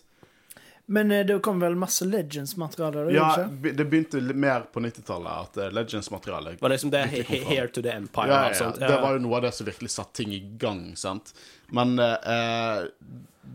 [0.91, 3.05] Men eh, det kom vel masse Legends-materiale?
[3.15, 3.71] Ja, ikke?
[3.79, 7.03] det begynte litt mer på 90-tallet, at eh, Legends-materialet Var det liksom det.
[7.29, 8.81] Here to the Empire Ja, ja, sånt?
[8.81, 8.89] ja.
[8.91, 11.31] Det var jo noe av det som virkelig satte ting i gang, sant.
[11.71, 12.83] Men eh,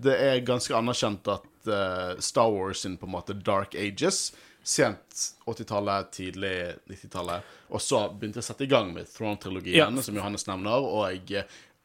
[0.07, 4.31] det er ganske anerkjent at eh, Star Wars sin på en måte Dark Ages
[4.67, 6.57] Sent 80-tallet, tidlig
[6.91, 7.45] 90-tallet.
[7.71, 10.03] Og så begynte jeg å sette i gang med Throne-trilogien, Ja.
[10.03, 11.31] som Johannes nevner, og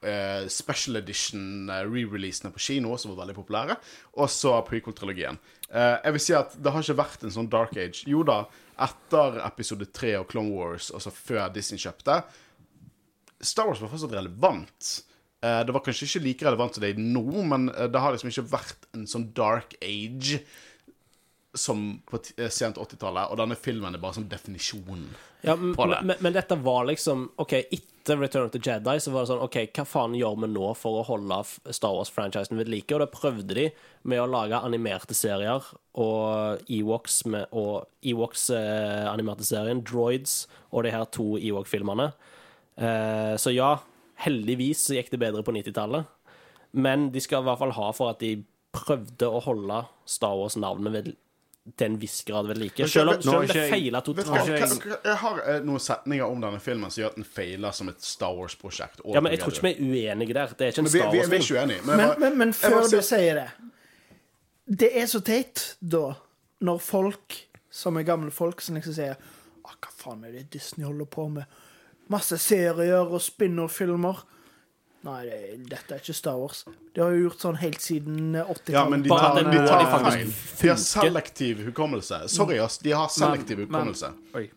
[0.02, 3.78] eh, Special Edition eh, re-releasene på kino, som var veldig populære,
[4.18, 5.40] og så prequel-trilogien.
[5.72, 8.04] Uh, jeg vil si at det har ikke vært en sånn dark age.
[8.10, 8.42] Jo da,
[8.84, 12.18] etter episode 3 og Clone Wars, altså før Disney kjøpte,
[13.42, 14.90] Star Wars var fortsatt relevant.
[15.42, 18.34] Uh, det var kanskje ikke like relevant som det er nå, men det har liksom
[18.34, 20.42] ikke vært en sånn dark age
[21.54, 25.10] som på eh, sent 80-tallet, og denne filmen er bare sånn definisjonen.
[25.44, 26.00] Ja, på det.
[26.06, 29.44] men, men dette var liksom OK, etter Return of the Jedi så var det sånn
[29.44, 31.40] OK, hva faen gjør vi nå for å holde
[31.74, 32.94] Star Wars-franchisen ved like?
[32.96, 33.66] Og da prøvde de
[34.08, 35.66] med å lage animerte serier
[36.00, 42.12] og Ewoks med, og Ewoks-animerte serien, Droids og de her to Ewok-filmene.
[42.80, 43.74] Eh, så ja,
[44.24, 46.08] heldigvis så gikk det bedre på 90-tallet.
[46.72, 48.38] Men de skal i hvert fall ha for at de
[48.72, 51.12] prøvde å holde Star Wars-navnet ved
[51.78, 52.88] til en viss grad ved like.
[52.90, 54.02] Selv om, selv om det hva?
[54.02, 54.86] totalt.
[55.06, 58.02] Jeg har eh, noen setninger om denne filmen som gjør at den feiler som et
[58.02, 59.04] Star Wars-prosjekt.
[59.14, 60.56] Ja, men jeg tror ikke vi er uenige der.
[60.58, 61.86] Det er ikke en Star vi, Star vi, vi er ikke uenige.
[61.86, 66.14] Men, Men, men, men før du sier- det Det er så teit, da,
[66.62, 67.38] når folk
[67.72, 69.16] som er gamle folk, som liksom sier
[69.62, 71.44] Hva faen er det Disney holder på med?
[72.10, 74.24] Masse serier og spin-off-filmer.
[75.04, 75.40] Nei, det,
[75.72, 76.64] dette er ikke Star Wars.
[76.94, 78.74] De har jo gjort sånn helt siden 80-tallet.
[78.76, 80.62] Ja, men de tar, de tar de faktisk feil.
[80.62, 82.20] De har selektiv hukommelse.
[82.30, 82.78] Sorry, ass.
[82.86, 84.12] De har selektiv Men- hukommelse.
[84.38, 84.50] Oi.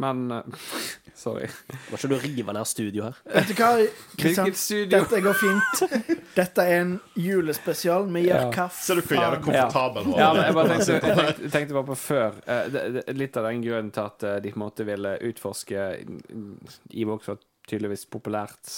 [0.00, 0.42] Men eh,
[1.20, 1.48] Sorry.
[1.90, 3.16] Må ikke du rive ned studio her?
[3.34, 3.70] Vet du hva,
[4.16, 4.52] Kristian?
[4.92, 5.82] Dette går fint.
[6.36, 8.06] Dette er en julespesial.
[8.14, 8.52] Vi gjør Ja.
[8.54, 8.78] kaffe.
[8.86, 10.30] Ser du hvor jævlig komfortabel ja.
[10.30, 13.48] Ja, jeg bare tenkte, jeg tenkte, tenkte bare på før eh, det, det, Litt av
[13.50, 15.84] den grunnen til at eh, de på en måte ville utforske
[16.94, 18.72] Evox var tydeligvis populært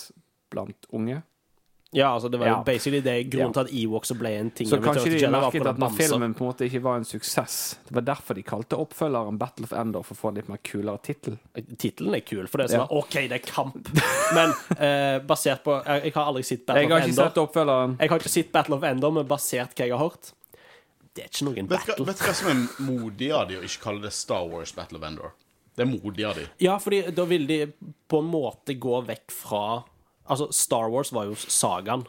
[0.53, 1.23] blant unge.
[1.95, 2.62] Ja, altså det var jo Ja.
[2.65, 3.65] basically det grunnen Ja.
[3.65, 4.67] til at Ewoks ble en ting.
[4.67, 7.93] Så kanskje de merket at når filmen på en måte ikke var en suksess Det
[7.93, 11.03] var derfor de kalte oppfølgeren Battle of Endor for å få en litt mer kulere
[11.05, 11.37] tittel.
[11.77, 12.97] Tittelen er kul, for det er sånn Ja.
[12.97, 13.91] OK, det er kamp.
[14.33, 17.29] Men eh, basert på jeg, jeg har aldri sett Battle Jeg har of ikke Endor.
[17.29, 17.97] sett oppfølgeren.
[18.01, 20.33] Jeg har ikke sett Battle of Endor, men basert hva jeg har hørt
[21.15, 22.05] Det er ikke noen Vet battle.
[22.07, 24.97] vet du hva som er modig av de å ikke kalle det Star Wars Battle
[24.97, 25.33] of Endor?
[25.77, 26.47] Det er modig av de.
[26.59, 27.67] Ja, fordi da vil de
[28.09, 29.85] på en måte gå vekk fra
[30.25, 32.05] Altså, Star Wars var jo sagaen.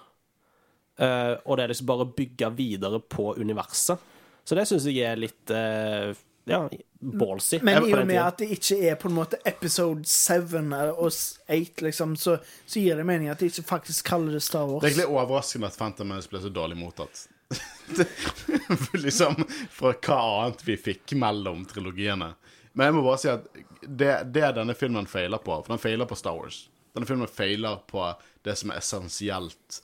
[1.02, 4.12] Uh, og det er liksom bare å bygge videre på universet.
[4.43, 6.13] Så det syns jeg er litt uh,
[6.45, 7.60] ja, ballsy.
[7.63, 11.86] Men i og med at det ikke er på en måte episode 7 og 8,
[11.88, 14.84] liksom, så, så gir det mening at de ikke faktisk kaller det Star Wars.
[14.84, 17.28] Det er egentlig overraskende at Phantom Menace ble så dårlig mottatt.
[19.06, 19.36] Liksom
[19.69, 22.32] Fra hva annet vi fikk mellom trilogiene.
[22.73, 23.45] Men jeg må bare si at
[23.84, 26.63] det, det denne filmen feiler på For den feiler på Star Wars.
[26.93, 28.06] Denne filmen feiler på
[28.45, 29.82] det som er essensielt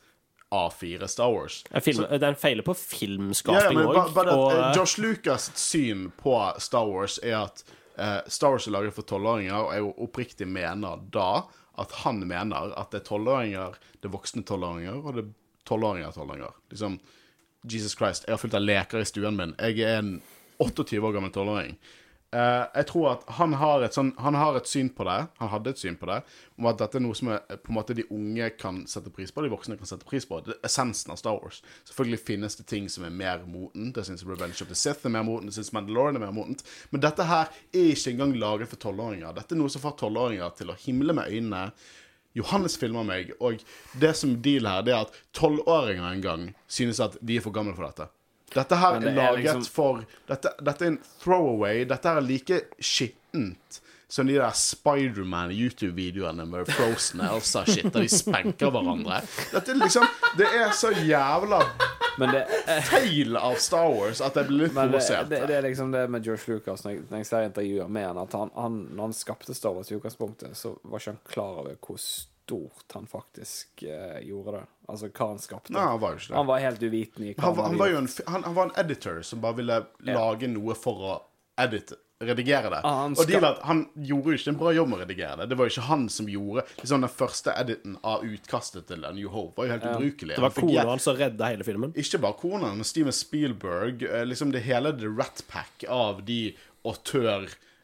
[0.49, 1.63] A4 Star Wars.
[1.81, 3.97] Film, så, den feiler på filmskaping òg.
[3.97, 7.63] Ja, ja, eh, og Josh Lucas' syn på Star Wars er at
[7.97, 11.45] eh, Star Wars er laget for tolvåringer, og jeg oppriktig mener da
[11.79, 15.31] at han mener at det er tolvåringer, det er voksne tolvåringer, og det er
[15.69, 16.57] tolvåringer tolvåringer.
[16.73, 16.99] Liksom,
[17.69, 19.55] Jesus Christ, jeg har fullt av leker i stuen min.
[19.59, 20.13] Jeg er en
[20.59, 21.77] 28 år gammel tolvåring.
[22.29, 25.71] Eh, jeg tror at han har, sånn, han har et syn på det, han hadde
[25.73, 26.19] et syn på det,
[26.61, 29.33] om at dette er noe som er, på en måte de unge kan sette pris
[29.33, 30.41] på, de voksne kan sette pris på.
[30.45, 31.63] Det er essensen av Star Wars.
[31.89, 33.97] Selvfølgelig finnes det ting som er mer motent.
[33.97, 36.61] Jeg syns Revenge of the Sith er mer motent, jeg syns Mandalorian er mer motent.
[36.93, 39.33] Men dette her er ikke engang laget for tolvåringer.
[39.39, 41.65] Dette er noe som får tolvåringer til å himle med øynene.
[42.37, 43.57] Johannes filmer meg, og
[43.97, 47.55] det som deal her, det er at tolvåringer en gang synes at de er for
[47.55, 48.05] gamle for dette.
[48.55, 51.85] Dette her er det er laget liksom- for dette, dette er en throwaway.
[51.85, 58.71] Dette er like skittent som de der Spiderman-YouTube-videoene med Frozen og Elsa-shit, der de spenker
[58.73, 59.19] hverandre.
[59.51, 60.07] Dette er liksom
[60.37, 61.59] Det er så jævla
[62.19, 62.41] Men det,
[62.89, 65.29] feil av Star Wars at jeg blir litt det, provosert.
[65.29, 68.07] det, det er liksom det med George Lucas Når jeg, når jeg ser intervjuer med
[68.09, 71.21] han At han, han, når han skapte Star Wars i utgangspunktet, så var ikke han
[71.29, 72.01] klar over hvor
[72.49, 74.65] stort han faktisk eh, gjorde det.
[74.89, 75.73] Altså hva han skapte.
[75.75, 76.37] Nei, han var jo ikke det.
[76.41, 78.69] Han var helt uvitende i hva Han, var- han, var jo en, han, han var
[78.71, 81.17] en editor som bare ville lage noe for å
[81.61, 82.79] edite, redigere det.
[82.83, 83.21] Ah, skal...
[83.21, 85.45] og de, han gjorde jo ikke en bra jobb med å redigere det.
[85.51, 89.11] Det var jo ikke han som gjorde liksom Den første editen av utkastet til A
[89.15, 90.35] New Hope var jo helt ubrukelig.
[90.35, 91.93] det var Han fikk kona hjelp- hans som redda hele filmen.
[91.95, 94.03] Ikke bare kona, men Steven Spielberg.
[94.09, 96.41] eh, Liksom det hele The Rat Pack av de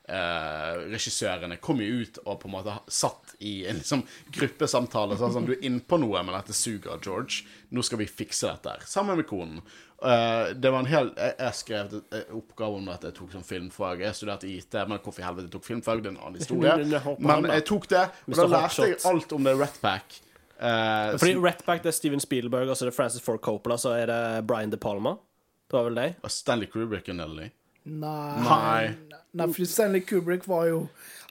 [0.05, 4.03] autørregissørene kom jo ut og på en måte satt i en liksom
[4.35, 5.17] gruppesamtale.
[5.19, 7.43] Sånn som du er innpå noe, men dette suger, George.
[7.73, 8.85] Nå skal vi fikse dette her.
[8.89, 9.61] Sammen med konen.
[10.05, 13.09] Eh, det var en hel Jeg, jeg skrev et, et oppgave om dette.
[13.11, 14.03] Jeg tok sånn filmfag.
[14.05, 16.77] Jeg studerte IT, men hvorfor i helvete jeg tok filmfag, det er en annen historie.
[17.19, 20.19] Men jeg tok det, og da lærte jeg alt om det Ratpack.
[20.55, 23.95] Eh, Fordi Ratpack det er Steven Spielberg, og så er det Francis Ford Coppola, så
[23.97, 25.17] er det Brian De Palma.
[25.65, 26.19] Det var vel deg?
[26.21, 27.47] og Stanley Kubrick og Nelly.
[27.49, 27.53] Nei.
[27.85, 28.95] Nei.
[29.35, 30.77] Nei, for Stanley Kubrick var jo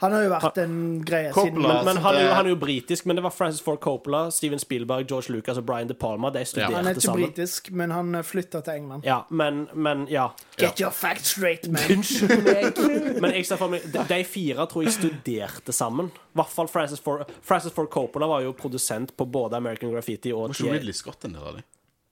[0.02, 0.74] Han har jo vært en
[1.06, 3.62] greie siden Men, men han, er jo, han er jo britisk, men det var Francis
[3.64, 6.30] Ford Coppola, Steven Spielberg, George Lucas og Brian De Palma.
[6.34, 7.24] De Han er ikke sammen.
[7.24, 9.06] britisk, men han flytta til England.
[9.08, 10.28] Ja, men, men ja.
[10.60, 11.82] Get your facts straight, man.
[11.96, 12.82] Unnskyld meg.
[13.24, 16.12] Men jeg ser for meg de, de fire tror jeg studerte sammen.
[16.12, 20.34] I hvert fall Francis Ford, Francis Ford Coppola var jo produsent på både American Graffiti
[20.34, 21.66] og Var ikke Ridley Scott en del av dem?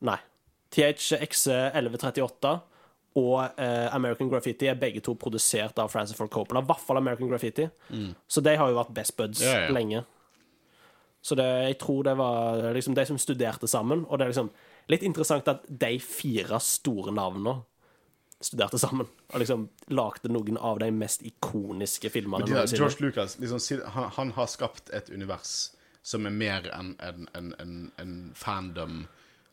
[0.08, 0.18] Nei.
[0.72, 2.56] THX 1138
[3.18, 6.62] og eh, American Graffiti er begge to produsert av Francis Ford Coppola.
[6.62, 7.66] I hvert fall American Graffiti.
[8.28, 9.48] Så de har jo vært best buds Mm.
[9.48, 9.72] Ja, ja.
[9.72, 10.04] lenge.
[11.22, 14.06] Så det, jeg tror det var liksom de som studerte sammen.
[14.08, 14.48] Og det er liksom
[14.90, 17.60] litt interessant at de fire store navnene
[18.42, 19.06] studerte sammen.
[19.30, 22.64] Og liksom lagde noen av de mest ikoniske filmene De.
[22.74, 23.60] George Lucas liksom,
[23.94, 25.70] han, han har skapt et univers
[26.02, 29.04] som er mer enn en, en, en, en fandom.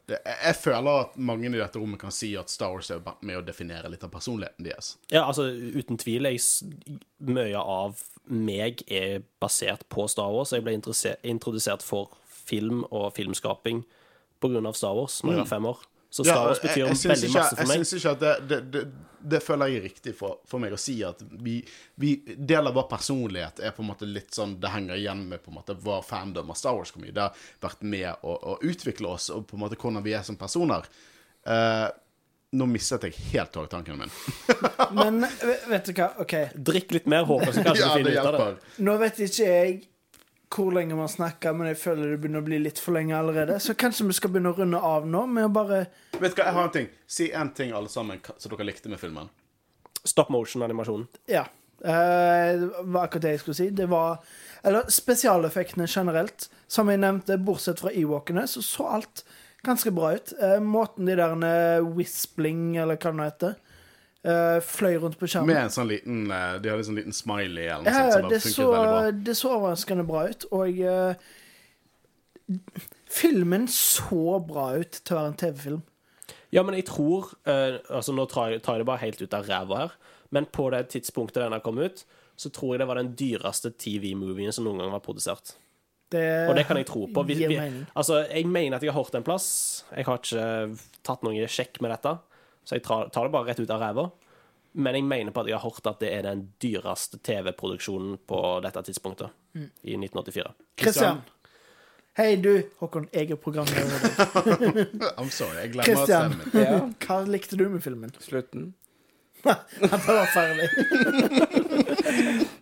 [0.10, 3.39] Det, jeg, føler at mange i dette rommet kan si at Star Wars er med
[3.39, 4.95] å definere litt av personligheten deres.
[5.13, 6.28] Ja, altså uten tvil.
[6.30, 10.54] Jeg, mye av meg er basert på Star Wars.
[10.56, 12.17] Jeg ble introdusert for
[12.50, 13.86] film og filmskaping
[14.41, 15.88] av Star Wars når jeg var fem år.
[16.10, 17.78] Så Star Wars betyr jeg, jeg veldig ikke, masse for meg.
[17.78, 18.82] jeg syns ikke at det, det, det,
[19.34, 21.60] det føler jeg er riktig for, for meg å si at vi,
[22.02, 25.43] vi Del av vår personlighet er på en måte litt sånn Det henger igjen med
[25.43, 26.93] på en måte vår fandom av Star Wars.
[26.95, 30.06] hvor mye Det har vært med å, å utvikle oss og på en måte hvordan
[30.06, 30.88] vi er som personer.
[31.45, 31.88] Uh,
[32.58, 34.12] nå mistet jeg helt tanken min.
[34.98, 35.22] Men
[35.69, 36.10] vet du hva?
[36.24, 36.36] OK.
[36.56, 38.76] Drikk litt mer, Håkon, så kanskje Ja, du finner ut av det.
[38.88, 39.76] Nå vet ikke jeg
[40.50, 43.60] hvor lenge man snakker, men jeg føler det begynner å bli litt for lenge allerede.
[43.62, 45.84] Så kanskje vi skal begynne å runde av nå med å bare
[46.18, 46.90] Vet du hva, jeg har en ting.
[47.06, 49.30] Si én ting, alle sammen, som dere likte med filmen.
[50.04, 51.06] Stop motion-animasjonen.
[51.30, 51.46] Ja.
[51.80, 53.70] Eh, det var akkurat det jeg skulle si.
[53.72, 54.24] Det var
[54.64, 56.50] Eller spesialeffektene generelt.
[56.68, 59.24] Som jeg nevnte, bortsett fra Ewalkene, så så alt
[59.64, 60.34] ganske bra ut.
[60.42, 63.56] Eh, måten de der Whispling, eller hva det nå heter,
[64.28, 65.52] eh, fløy rundt på skjermen.
[65.52, 68.26] Med en sånn liten uh, De hadde en sånn liten smiley eller noe Ja, sånt
[68.26, 68.70] som det så,
[69.30, 71.14] det så overraskende bra ut, og uh,
[73.10, 75.82] Filmen så bra ut til å være en TV-film.
[76.50, 79.46] Ja, men jeg tror Altså, nå tar jeg, tar jeg det bare helt ut av
[79.50, 79.98] ræva her,
[80.34, 82.06] men på det tidspunktet den har kommet ut,
[82.40, 85.54] så tror jeg det var den dyreste TV-movien som noen gang var produsert.
[86.10, 87.24] Det, Og det kan jeg tro på.
[87.28, 87.58] Vi, vi,
[87.94, 89.50] altså, jeg mener at jeg har hørt en plass.
[89.94, 92.15] Jeg har ikke tatt noen sjekk med dette,
[92.70, 94.04] så jeg tar, tar det bare rett ut av ræva.
[94.78, 98.42] Men jeg mener på at jeg har hørt at det er den dyreste TV-produksjonen på
[98.62, 99.63] dette tidspunktet, Mm.
[99.82, 100.52] i 1984.
[100.78, 101.22] Christian.
[102.20, 102.52] Hei, du.
[102.80, 104.04] Håkon, jeg er programleder.
[105.17, 106.36] I'm sorry, jeg glemmer Christian.
[106.54, 106.62] min.
[106.62, 108.13] Ja, Hva likte du med filmen?
[108.22, 108.74] slutten.
[109.80, 110.67] Det var ferdig.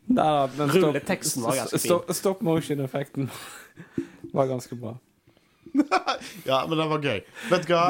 [0.08, 1.90] Rulleteksten var ganske fin.
[1.90, 3.30] stop, stop motion-effekten
[4.34, 4.96] var ganske bra.
[6.50, 7.20] Ja, men det var gøy.
[7.52, 7.84] Vet du hva?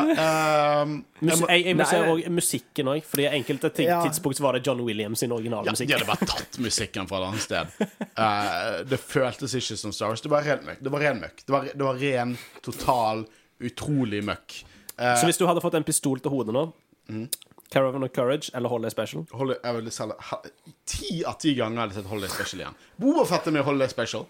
[0.84, 4.00] um, jeg Mus må, jeg, jeg må se også musikken òg, Fordi enkelte Ja.
[4.06, 5.88] tidspunkt var det John Williams sin ja, originalmusikk.
[5.90, 7.74] de hadde bare tatt musikken fra et annet sted.
[8.18, 10.22] Uh, det føltes ikke som Star Wars.
[10.26, 10.82] Det var ren møkk.
[10.84, 11.44] Det var ren møkk.
[11.46, 13.26] Det var, det var ren, total,
[13.64, 14.62] utrolig møkk.
[14.98, 16.68] Uh, Så hvis du hadde fått en pistol til hodet nå
[17.12, 17.28] mm.
[17.70, 20.42] Caravan of Courage eller Holiday Special Hold, jeg vil selge ha-
[20.88, 22.78] Ti av ti ganger har jeg sett Holiday Special igjen.
[22.98, 24.24] Bobafett er med i Holiday Special.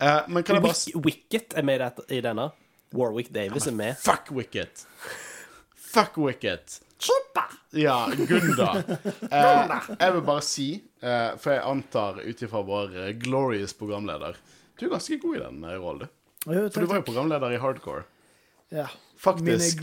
[0.00, 2.48] Uh, men kan jeg bare Wicket er med i denne.
[2.94, 3.98] Warwick Davis er med.
[4.00, 4.86] Fuck Wicket.
[5.94, 6.80] Fuck Wicket.
[7.74, 8.82] Ja, Gunda.
[9.34, 10.68] Eh, jeg vil bare si,
[11.02, 14.38] eh, for jeg antar ut ifra vår eh, glorious programleder
[14.78, 16.52] Du er ganske god i den eh, rollen, du.
[16.70, 18.04] For du var jo programleder i Hardcore.
[18.74, 18.86] Ja.
[19.24, 19.80] Faktisk,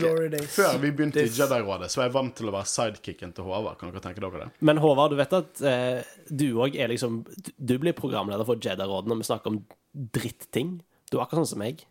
[0.54, 3.78] før vi begynte i Jedi-rådet, så var jeg vant til å være sidekicken til Håvard.
[3.80, 4.48] Kan dere tenke dere det?
[4.62, 7.22] Men Håvard, du vet at eh, du òg er liksom
[7.56, 9.58] Du blir programleder for Jedi-rådet når vi snakker om
[10.14, 10.76] dritting.
[11.10, 11.82] Du er akkurat sånn som meg.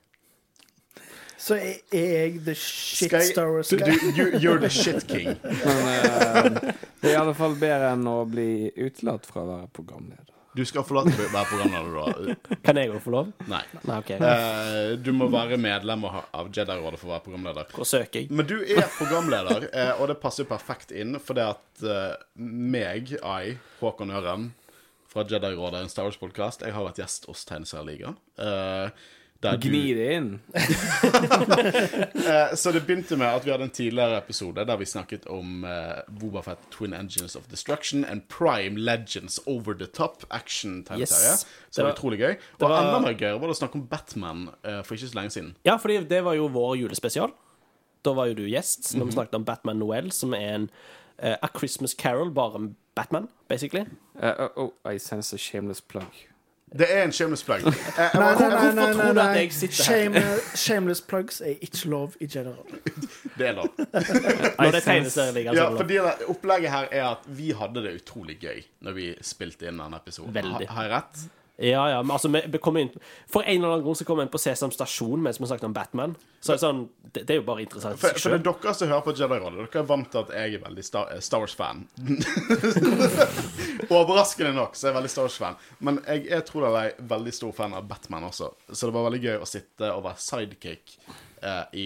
[1.42, 3.96] Så er jeg the shit jeg- Star Wars du, guy?
[3.98, 5.34] du, you, you're the shit king.
[5.66, 9.72] Men uh, det er i alle fall bedre enn å bli utelatt fra å være
[9.74, 10.28] programleder.
[10.54, 12.56] Du skal få lov til å være programleder, da.
[12.66, 13.30] Kan jeg òg få lov?
[13.48, 13.62] Nei.
[13.88, 14.18] Nei, okay.
[14.20, 17.70] uh, du må være medlem av Jedi-rådet for å være programleder.
[17.72, 18.34] Hvor søker jeg?
[18.36, 23.16] Men du er programleder, eh, og det passer jo perfekt inn, fordi at uh, meg,
[23.24, 24.50] I, Håkon Øren
[25.12, 28.20] fra Jedi-rådet, en Star Wars-podkast, jeg har vært gjest hos Tegneserieligaen.
[28.36, 28.92] Uh,
[29.42, 30.40] Gni det inn.
[32.22, 35.64] Eh, så det begynte med at vi hadde en tidligere episode der vi snakket om
[35.66, 41.32] uh, Bobafett Twin Engines of Destruction and Prime Legends Over the Top action-tegneserie.
[41.34, 41.46] Yes.
[41.70, 42.36] Så det var utrolig gøy.
[42.60, 45.18] Og var- enda mer gøy var det å snakke om Batman uh, for ikke så
[45.18, 45.56] lenge siden.
[45.66, 47.34] Ja, fordi det var jo vår julespesial.
[48.06, 49.10] Da var jo du gjest når Mhm.
[49.10, 50.70] vi snakket om Batman Noel, som er en
[51.24, 53.86] uh, A Christmas Carol, bare Batman, basically.
[54.22, 56.08] Eh, oh, oh, I sense a shameless plug.
[56.72, 57.66] Det er en shameless plug.
[57.68, 59.26] Eh, jeg Nei, nei, nei, nei, nei, nei.
[59.42, 59.72] jeg her?
[59.84, 62.64] Shameless, shameless plugs er ikke lov i general.
[63.38, 63.68] Det er lov.
[63.78, 65.56] Når det er tegneserieligaen.
[65.58, 69.68] Ja, fordi det- Opplegget her er at vi hadde det utrolig gøy når vi spilte
[69.72, 70.52] inn denne episoden.
[70.70, 71.22] Har jeg rett?
[71.58, 72.90] Ja, ja, men altså, vi, kom inn
[73.30, 75.68] For en eller annen grunn så kom vi inn på Sesam Stasjon mens vi snakket
[75.68, 76.16] om Batman.
[76.40, 78.00] Så det er sånn Det, det er jo bare interessant.
[78.02, 79.66] For, for det er dere som hører på Jedi-rådet.
[79.68, 81.84] Dere er vant til at jeg er veldig Star, eh, Star Wars-fan.
[84.00, 85.60] Overraskende nok så er jeg veldig Star Wars-fan.
[85.84, 88.54] Men jeg, jeg tror jeg er veldig stor fan av Batman også.
[88.72, 90.96] Så det var veldig gøy å sitte og være sidekick
[91.42, 91.86] eh, i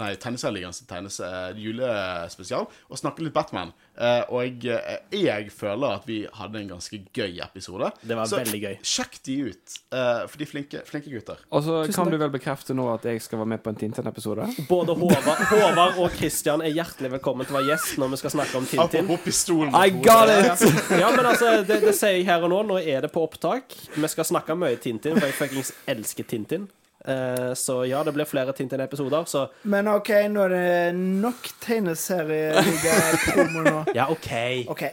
[0.00, 3.72] nei, tegnes, eh, julespesial og snakke litt Batman.
[4.00, 7.90] Eh, og jeg, eh, jeg føler at vi hadde en ganske gøy episode.
[8.02, 8.76] Det var så veldig gøy.
[8.86, 11.42] sjekk de ut, eh, for de er flinke, flinke gutter.
[11.52, 12.12] Og så Tusen kan takk.
[12.12, 14.48] du vel bekrefte nå at jeg skal være med på en Tintin-episode?
[14.68, 18.34] Både Håvard, Håvard og Kristian er hjertelig velkommen til å være gjest når vi skal
[18.38, 19.04] snakke om Tintin.
[19.04, 20.66] Apropos pistolen I got it!
[21.00, 22.62] Ja, men altså, det, det sier jeg her og nå.
[22.70, 23.76] Nå er det på opptak.
[23.96, 26.68] Vi skal snakke mye Tintin, for jeg fuckings elsker Tintin.
[27.04, 33.62] Eh, så ja, det blir flere Tintin-episoder, så Men OK, nå er det nok tegneserieliga-promo
[33.64, 33.84] nå.
[33.98, 34.30] Ja, OK.
[34.68, 34.84] OK.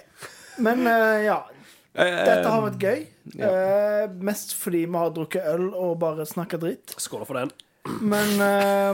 [0.63, 1.41] Men eh, ja.
[1.97, 2.99] Dette har vært gøy.
[3.39, 3.47] ja.
[3.49, 6.93] Eh, mest fordi vi har drukket øl og bare snakka dritt.
[7.01, 7.49] Skål for den.
[8.03, 8.93] Men eh,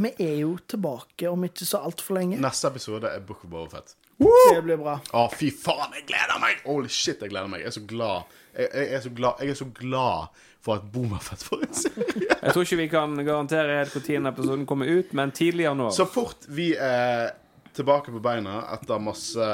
[0.00, 2.38] vi er jo tilbake om ikke så altfor lenge.
[2.40, 3.96] Neste episode er Book of Overfet.
[4.20, 4.98] Det blir bra.
[5.16, 6.58] Å, fy faen, jeg gleder meg!
[6.66, 7.62] Holy shit, jeg gleder meg.
[7.64, 8.34] Jeg er så glad.
[8.56, 9.32] Jeg, jeg, er, så glad.
[9.40, 10.28] jeg er så glad
[10.60, 12.26] for at Bomafett får en serie.
[12.42, 15.70] Jeg tror ikke vi kan garantere helt når den episoden kommer ut, men tidlig nå
[15.70, 15.94] januar.
[15.96, 17.30] Så fort vi er
[17.76, 19.46] tilbake på beina etter masse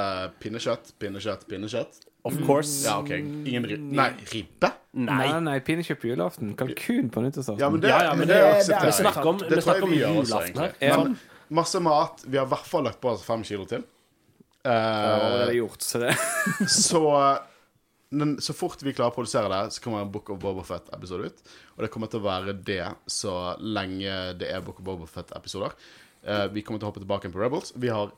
[0.42, 2.82] pinnekjøtt, pinnekjøtt, pinnekjøtt Of course.
[2.82, 3.10] Ja, OK.
[3.46, 3.94] Ingen ribbe.
[3.94, 4.72] Nei, ribbe?
[4.98, 5.14] Nei.
[5.28, 6.56] Nei, nei, pinnekjøtt på julaften.
[6.58, 7.60] Kalkun på nyttårsaften.
[7.62, 9.62] Ja, men det, Ja, ja, men det, det, det- det er snakker om- Det vi
[9.62, 10.72] snakker om vi julaften her.
[10.82, 10.96] Ja.
[11.04, 11.14] Men
[11.54, 12.24] masse mat.
[12.26, 13.84] Vi har i hvert fall lagt på oss fem kilo til.
[14.66, 16.16] Det er allerede Eh, gjort, så det
[16.66, 17.04] så
[18.14, 21.40] men så fort vi klarer å produsere det, så kommer en Book of Bobafett-episode ut.
[21.74, 25.74] Og det kommer til å være det så lenge det er Book of Bobafett-episoder.
[26.26, 27.72] Uh, vi kommer til å hoppe tilbake på Rebels.
[27.74, 28.14] Vi har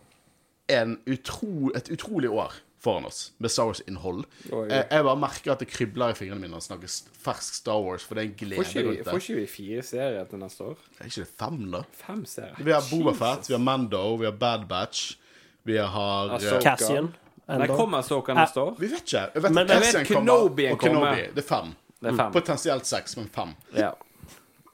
[0.69, 4.27] en utro, et utrolig år foran oss med Star Wars-innhold.
[4.53, 4.67] Oi.
[4.71, 6.91] Eh, jeg bare merker at det kribler i fingrene mine å snakke
[7.25, 9.87] fersk Star Wars, for det er en Får glede ikke, vi, får ikke vi fire
[9.87, 10.85] serier til neste år?
[10.99, 11.83] Er ikke det fem, da?
[12.05, 12.61] Fem serier?
[12.61, 15.09] Vi har Bobafett, vi har Mando, vi har Bad Batch.
[15.69, 17.11] Vi har Cassian.
[17.11, 17.67] eh, Cassian.
[17.69, 18.75] Nei, kommer Soka neste år?
[18.79, 19.25] Vi vet ikke.
[19.35, 21.01] Jeg vet Men- jeg vet kommer, Kenobi og Kenobi.
[21.01, 21.15] kommer.
[21.35, 21.75] Det er fem.
[22.03, 22.33] Det er fem.
[22.33, 23.55] Potensielt seks, men fem.
[23.75, 23.93] Ja.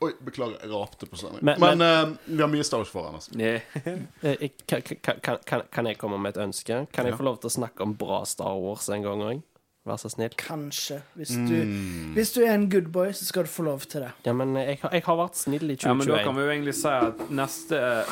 [0.03, 1.43] Oi, beklager, jeg rapte på sending.
[1.43, 3.31] Men- Men, eh, vi har mye Star Wars foran oss.
[3.35, 6.87] Eh, Kan, kan, kan, kan, kan jeg komme med et ønske?
[6.93, 9.43] Kan jeg få lov til å snakke om bra Star Wars en gang òg?
[9.87, 10.31] Vær så snill.
[10.37, 11.03] Kanskje.
[11.17, 12.15] Hvis du, Mm.
[12.15, 14.13] hvis du er en good boy, så skal du få lov til det.
[14.25, 16.49] Ja, men jeg, har- jeg har vært snill i ja, men da kan vi jo
[16.49, 18.05] egentlig si at neste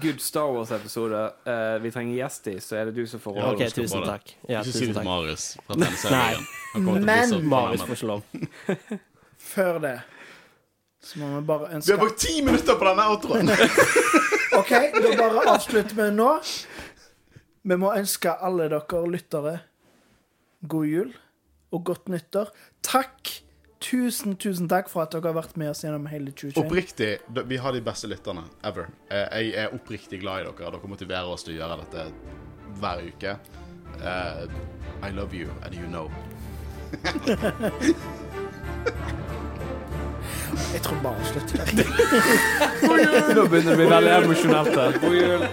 [0.00, 3.46] good Star Wars-episode uh, vi trenger gjest i, så er det du som får Ja,
[3.46, 3.62] rollen.
[3.62, 4.34] OK, du tusen takk.
[4.48, 5.04] Ja, Ikke si det til.
[5.04, 5.48] Marius.
[5.68, 8.22] å Men- Marius får ikke lov.
[9.52, 9.96] Før det
[11.08, 13.48] så må vi bare ønske Vi har brukt ti minutter på denne outroen!
[14.58, 16.30] OK, da bare avslutter vi nå.
[17.68, 19.54] Vi må ønske alle dere lyttere
[20.68, 21.12] god jul
[21.72, 22.50] og godt nyttår.
[22.82, 23.30] Takk.
[23.80, 26.64] Tusen, tusen takk for at dere har vært med oss gjennom hele 2021.
[26.64, 27.10] Oppriktig,
[27.46, 28.88] vi har de beste lytterne ever.
[29.10, 30.72] Eh, Jeg er oppriktig glad i dere.
[30.74, 32.08] Dere motiverer oss til å gjøre dette
[32.80, 33.36] hver uke.
[33.98, 34.46] Uh,
[35.02, 36.10] I love you, and you know.
[40.72, 41.72] Jeg tror bare avslutter der.
[43.34, 44.98] Nå begynner det å bli veldig emosjonelt her.
[45.02, 45.44] God jul.